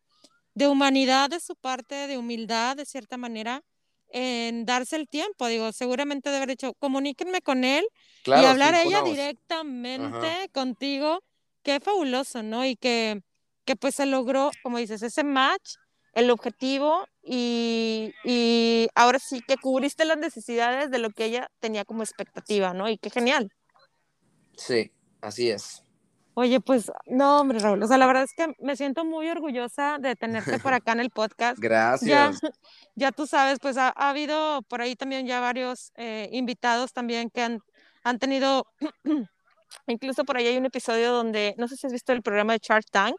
[0.53, 3.63] de humanidad de su parte, de humildad, de cierta manera,
[4.11, 5.47] en darse el tiempo.
[5.47, 7.85] Digo, seguramente de haber dicho, comuníquenme con él
[8.23, 11.23] Claro, y hablar sí, ella directamente contigo.
[11.63, 12.65] Qué fabuloso, ¿no?
[12.65, 13.21] Y que,
[13.65, 15.75] que pues se logró, como dices, ese match,
[16.13, 21.85] el objetivo y, y ahora sí que cubriste las necesidades de lo que ella tenía
[21.85, 22.89] como expectativa, ¿no?
[22.89, 23.49] Y qué genial.
[24.57, 24.91] Sí,
[25.21, 25.83] así es.
[26.33, 29.97] Oye, pues no, hombre, Raúl, o sea, la verdad es que me siento muy orgullosa
[29.99, 31.57] de tenerte por acá en el podcast.
[31.61, 32.39] Ya, Gracias.
[32.95, 37.29] ya tú sabes, pues ha, ha habido por ahí también ya varios eh, invitados también
[37.29, 37.59] que han,
[38.03, 38.65] han tenido,
[39.87, 42.59] incluso por ahí hay un episodio donde, no sé si has visto el programa de
[42.61, 43.15] Shark Tank,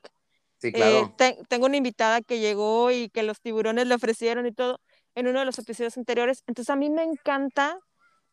[0.59, 1.15] Sí, eh, claro.
[1.19, 4.79] te- tengo una invitada que llegó y que los tiburones le ofrecieron y todo
[5.17, 6.45] en uno de los episodios anteriores.
[6.47, 7.77] Entonces a mí me encanta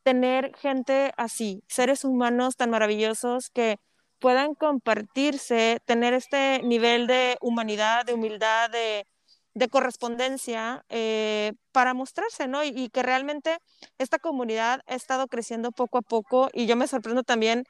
[0.04, 3.78] tener gente así, seres humanos tan maravillosos que
[4.20, 9.06] puedan compartirse, tener este nivel de humanidad, de humildad, de,
[9.54, 12.64] de correspondencia eh, para mostrarse, ¿no?
[12.64, 13.58] Y, y que realmente
[13.98, 17.64] esta comunidad ha estado creciendo poco a poco y yo me sorprendo también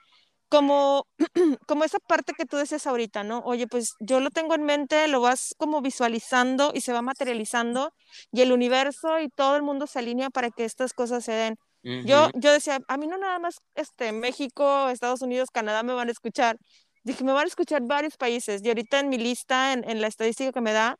[0.49, 1.05] como,
[1.67, 3.39] como esa parte que tú decías ahorita, ¿no?
[3.45, 7.91] Oye, pues yo lo tengo en mente, lo vas como visualizando y se va materializando
[8.31, 11.55] y el universo y todo el mundo se alinea para que estas cosas se den.
[11.81, 16.09] Yo, yo decía, a mí no nada más este, México, Estados Unidos, Canadá me van
[16.09, 16.57] a escuchar.
[17.03, 18.61] Dije, me van a escuchar varios países.
[18.63, 20.97] Y ahorita en mi lista, en, en la estadística que me da,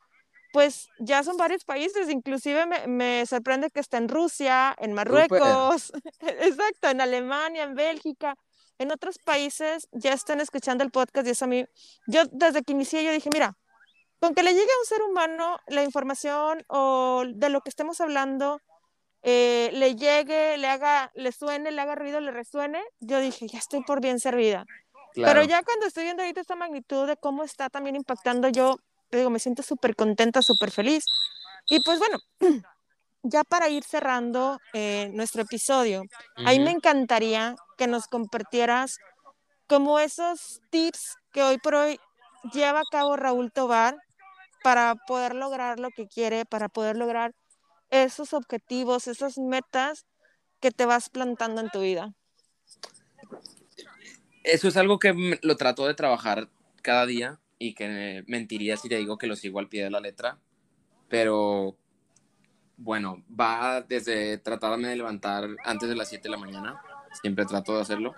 [0.52, 2.08] pues ya son varios países.
[2.08, 8.34] Inclusive me, me sorprende que está en Rusia, en Marruecos, exacto, en Alemania, en Bélgica,
[8.78, 11.66] en otros países ya están escuchando el podcast y eso a mí,
[12.06, 13.54] yo desde que inicié yo dije, mira,
[14.20, 18.00] con que le llegue a un ser humano la información o de lo que estemos
[18.00, 18.60] hablando,
[19.22, 23.58] eh, le llegue, le haga, le suene, le haga ruido, le resuene, yo dije, ya
[23.58, 24.64] estoy por bien servida.
[25.14, 25.40] Claro.
[25.40, 28.76] Pero ya cuando estoy viendo ahorita esta magnitud de cómo está también impactando, yo
[29.10, 31.04] digo, me siento súper contenta, súper feliz.
[31.68, 32.18] Y pues bueno,
[33.22, 36.04] ya para ir cerrando eh, nuestro episodio,
[36.36, 36.76] a mí me Ujú.
[36.76, 38.98] encantaría que nos compartieras
[39.66, 42.00] como esos tips que hoy por hoy
[42.52, 43.96] lleva a cabo Raúl Tobar
[44.62, 47.32] para poder lograr lo que quiere, para poder lograr
[47.90, 50.06] esos objetivos, esas metas
[50.60, 52.14] que te vas plantando en tu vida.
[54.42, 56.48] Eso es algo que lo trato de trabajar
[56.82, 60.00] cada día y que mentiría si te digo que lo sigo al pie de la
[60.00, 60.38] letra,
[61.08, 61.76] pero
[62.78, 66.80] bueno, va desde tratarme de levantar antes de las 7 de la mañana,
[67.20, 68.14] siempre trato de hacerlo,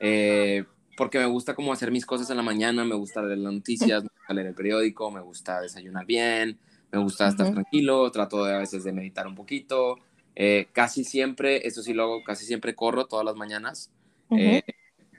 [0.00, 0.64] eh,
[0.96, 4.02] porque me gusta como hacer mis cosas en la mañana, me gusta leer las noticias,
[4.02, 6.58] me gusta leer el periódico, me gusta desayunar bien,
[6.94, 7.54] me gusta estar Ujú.
[7.54, 9.98] tranquilo, trato de a veces de meditar un poquito,
[10.36, 13.90] eh, casi siempre, eso sí lo hago, casi siempre corro todas las mañanas,
[14.28, 14.40] Ujú.
[14.40, 14.62] eh,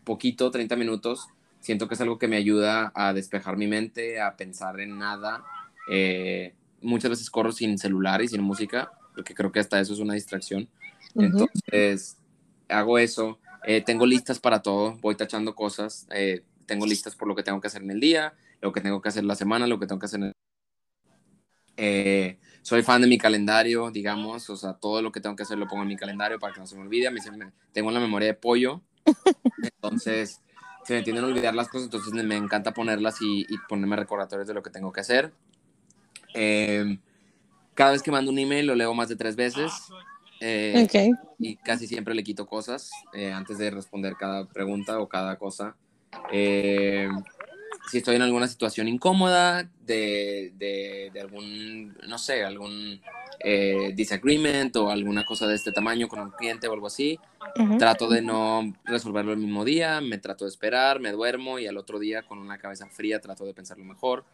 [0.04, 1.28] poquito, 30 minutos.
[1.60, 5.44] Siento que es algo que me ayuda a despejar mi mente, a pensar en nada.
[5.90, 10.00] Eh, muchas veces corro sin celular y sin música, porque creo que hasta eso es
[10.00, 10.70] una distracción.
[11.16, 11.26] Ujú.
[11.26, 12.18] Entonces,
[12.70, 13.40] hago eso.
[13.66, 16.08] Eh, tengo listas para todo, voy tachando cosas.
[16.12, 19.02] eh, tengo listas por lo que tengo que hacer en el día, lo que tengo
[19.02, 20.34] que hacer la semana, lo que tengo que hacer en el...
[21.78, 25.58] Eh, soy fan de mi calendario, digamos, o sea, todo lo que tengo que hacer
[25.58, 27.08] lo pongo en mi calendario para que no se me olvide.
[27.08, 28.82] A mí se me- tengo la memoria de pollo,
[29.62, 30.42] entonces
[30.84, 34.48] se me tienden a olvidar las cosas, entonces me encanta ponerlas y, y ponerme recordatorios
[34.48, 35.34] de lo que tengo que hacer.
[36.34, 37.00] Eh,
[37.74, 39.72] cada vez que mando un email lo leo más de tres veces.
[40.40, 40.74] Eh,
[41.40, 45.76] y casi siempre le quito cosas eh, antes de responder cada pregunta o cada cosa.
[47.88, 53.00] Si estoy en alguna situación incómoda de, de, de algún, no sé, algún
[53.40, 57.20] eh, disagreement o alguna cosa de este tamaño con un cliente o algo así,
[57.58, 57.78] Ujú.
[57.78, 61.78] trato de no resolverlo el mismo día, me trato de esperar, me duermo y al
[61.78, 64.26] otro día con una cabeza fría trato de pensarlo mejor.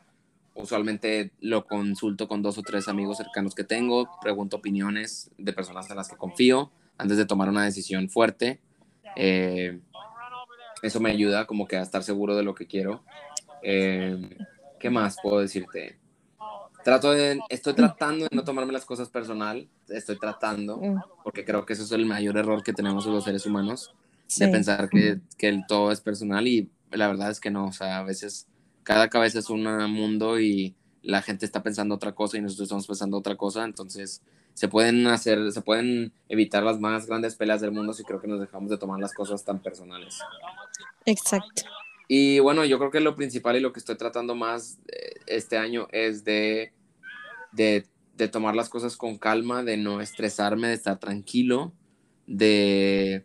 [0.54, 5.90] Usualmente lo consulto con dos o tres amigos cercanos que tengo, pregunto opiniones de personas
[5.90, 8.60] en las que confío antes de tomar una decisión fuerte.
[9.16, 9.80] Eh,
[10.82, 13.04] eso me ayuda como que a estar seguro de lo que quiero.
[13.64, 14.18] Eh,
[14.80, 16.00] ¿Qué más puedo decirte?
[16.84, 21.66] Trato de, estoy tratando de no tomarme las cosas personal, estoy tratando, Mm, porque creo
[21.66, 23.94] que eso es el mayor error que tenemos los seres humanos,
[24.26, 24.46] sí.
[24.46, 27.72] de pensar que, que el todo es personal y la verdad es que no, o
[27.72, 28.48] sea, a veces
[28.84, 32.88] cada cabeza es un mundo y la gente está pensando otra cosa y nosotros estamos
[32.88, 34.22] pensando otra cosa, entonces
[34.54, 38.28] se pueden hacer, se pueden evitar las más grandes peleas del mundo si creo que
[38.28, 40.20] nos dejamos de tomar las cosas tan personales.
[41.06, 41.64] Exacto.
[42.14, 45.58] Y bueno, yo creo que lo principal y lo que estoy tratando más eh, este
[45.58, 46.74] año es de,
[47.54, 47.86] de,
[48.18, 51.72] de tomar las cosas con calma, de no estresarme, de estar tranquilo,
[52.28, 53.24] de,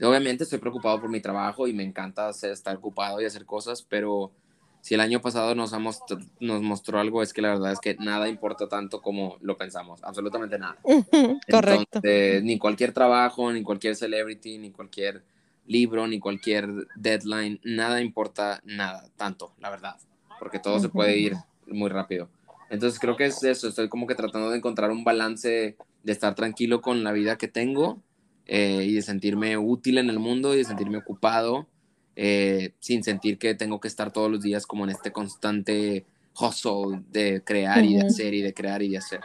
[0.00, 3.82] obviamente estoy preocupado por mi trabajo y me encanta hacer- estar ocupado y hacer cosas,
[3.82, 4.32] pero
[4.80, 7.80] si el año pasado nos, ha most- nos mostró algo es que la verdad es
[7.80, 10.78] que nada importa tanto como lo pensamos, absolutamente nada.
[11.50, 11.98] Correcto.
[11.98, 15.22] Entonces, ni cualquier trabajo, ni cualquier celebrity, ni cualquier
[15.66, 19.96] libro, ni cualquier deadline, nada importa nada, tanto, la verdad,
[20.38, 21.36] porque todo se puede ir
[21.66, 22.28] muy rápido.
[22.70, 26.34] Entonces creo que es eso, estoy como que tratando de encontrar un balance de estar
[26.34, 28.00] tranquilo con la vida que tengo
[28.46, 31.68] eh, y de sentirme útil en el mundo y de sentirme ocupado
[32.14, 36.04] eh, sin sentir que tengo que estar todos los días como en este constante
[36.38, 39.20] hustle de crear y de hacer y de crear y de hacer.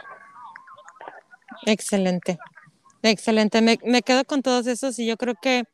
[1.66, 2.38] Excelente.
[3.02, 3.60] Excelente.
[3.60, 5.64] Me, me quedo con todos esos y yo creo que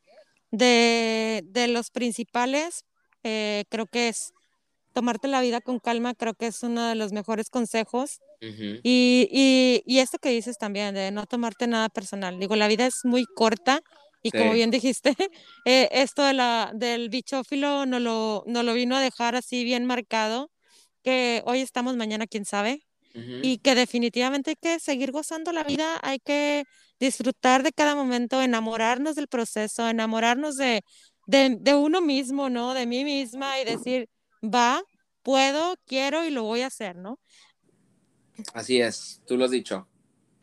[0.57, 2.83] de, de los principales,
[3.23, 4.31] eh, creo que es
[4.93, 8.19] tomarte la vida con calma, creo que es uno de los mejores consejos.
[8.83, 12.39] Y, y, y esto que dices también, de no tomarte nada personal.
[12.39, 13.81] Digo, la vida es muy corta
[14.23, 15.15] y como bien dijiste,
[15.65, 19.85] eh, esto de la, del bichófilo no lo, no lo vino a dejar así bien
[19.85, 20.49] marcado,
[21.03, 22.81] que hoy estamos, mañana quién sabe,
[23.43, 26.65] y que definitivamente hay que seguir gozando la vida, hay que
[26.99, 30.83] disfrutar de cada momento, enamorarnos del proceso, enamorarnos de,
[31.27, 32.73] de, de uno mismo, ¿no?
[32.73, 34.09] De mí misma y decir,
[34.43, 34.81] va,
[35.23, 37.19] puedo, quiero y lo voy a hacer, ¿no?
[38.53, 39.87] Así es, tú lo has dicho.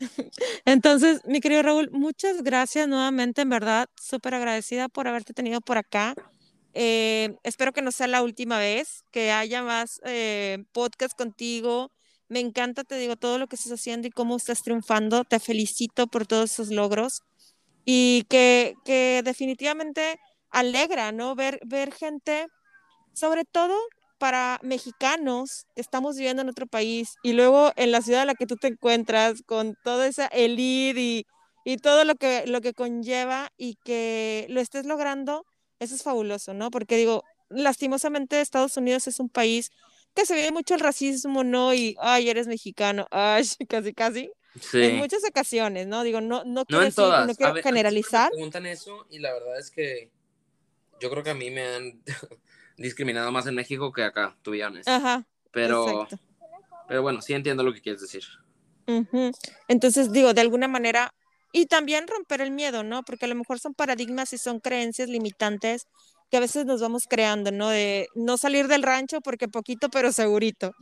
[0.65, 5.79] Entonces, mi querido Raúl, muchas gracias nuevamente, en verdad, súper agradecida por haberte tenido por
[5.79, 6.15] acá.
[6.75, 11.93] Eh, espero que no sea la última vez, que haya más eh, podcast contigo.
[12.33, 15.23] Me encanta, te digo, todo lo que estás haciendo y cómo estás triunfando.
[15.23, 17.21] Te felicito por todos esos logros
[17.85, 18.75] y que,
[19.23, 20.19] definitivamente
[20.49, 21.35] alegra, ¿no?
[21.35, 22.47] Ver, ver gente,
[23.13, 23.77] sobre todo
[24.17, 28.35] para mexicanos que estamos viviendo en otro país y luego en la ciudad en la
[28.35, 31.27] que tú te encuentras con toda esa elite y,
[31.67, 35.45] y todo lo que, lo que conlleva y que lo estés logrando,
[35.81, 36.71] eso es fabuloso, ¿no?
[36.71, 39.71] Porque digo, lastimosamente Estados Unidos es un país
[40.15, 41.75] que se vive mucho el racismo, ¿no?
[41.75, 44.31] Y, ay, eres mexicano, ay, casi, casi.
[44.75, 46.03] En muchas ocasiones, ¿no?
[46.03, 47.27] Digo, no, no No quiero en decir, todas.
[47.27, 48.31] no quiero ver, generalizar.
[48.31, 50.11] Me preguntan eso y la verdad es que
[51.01, 52.03] yo creo que a mí me han
[52.77, 54.89] discriminado más en México que acá, honest.
[54.89, 56.19] Ajá, Pero, exacto.
[56.87, 58.25] pero bueno, sí entiendo lo que quieres decir.
[58.87, 59.33] Ujú.
[59.69, 61.15] Entonces, digo, de alguna manera,
[61.53, 63.03] y también romper el miedo, ¿no?
[63.05, 65.87] Porque a lo mejor son paradigmas y son creencias limitantes
[66.33, 67.69] que a veces nos vamos creando, ¿no?
[67.69, 70.73] De no salir del rancho porque poquito, pero segurito.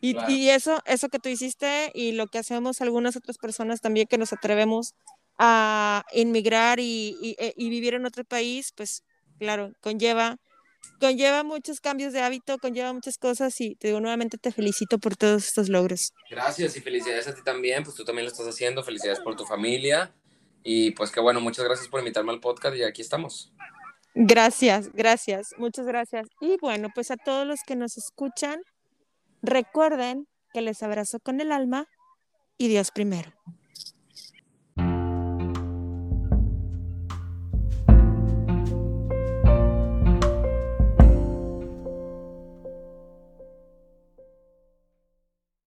[0.00, 0.30] Y, Claro.
[0.30, 4.18] y eso, eso que tú hiciste y lo que hacemos algunas otras personas también que
[4.18, 4.92] nos atrevemos
[5.36, 9.02] a inmigrar y, y- e- y vivir en otro país, pues
[9.40, 10.36] claro, conlleva,
[11.00, 15.16] conlleva muchos cambios de hábito, conlleva muchas cosas y te digo nuevamente te felicito por
[15.16, 16.12] todos estos logros.
[16.30, 19.44] Gracias y felicidades a ti también, pues tú también lo estás haciendo, felicidades por tu
[19.44, 20.14] familia
[20.62, 23.52] y pues que bueno, muchas gracias por invitarme al podcast y aquí estamos.
[24.14, 26.26] Gracias, gracias, muchas gracias.
[26.40, 28.60] Y bueno, pues a todos los que nos escuchan,
[29.42, 31.86] recuerden que les abrazo con el alma
[32.58, 33.32] y Dios primero.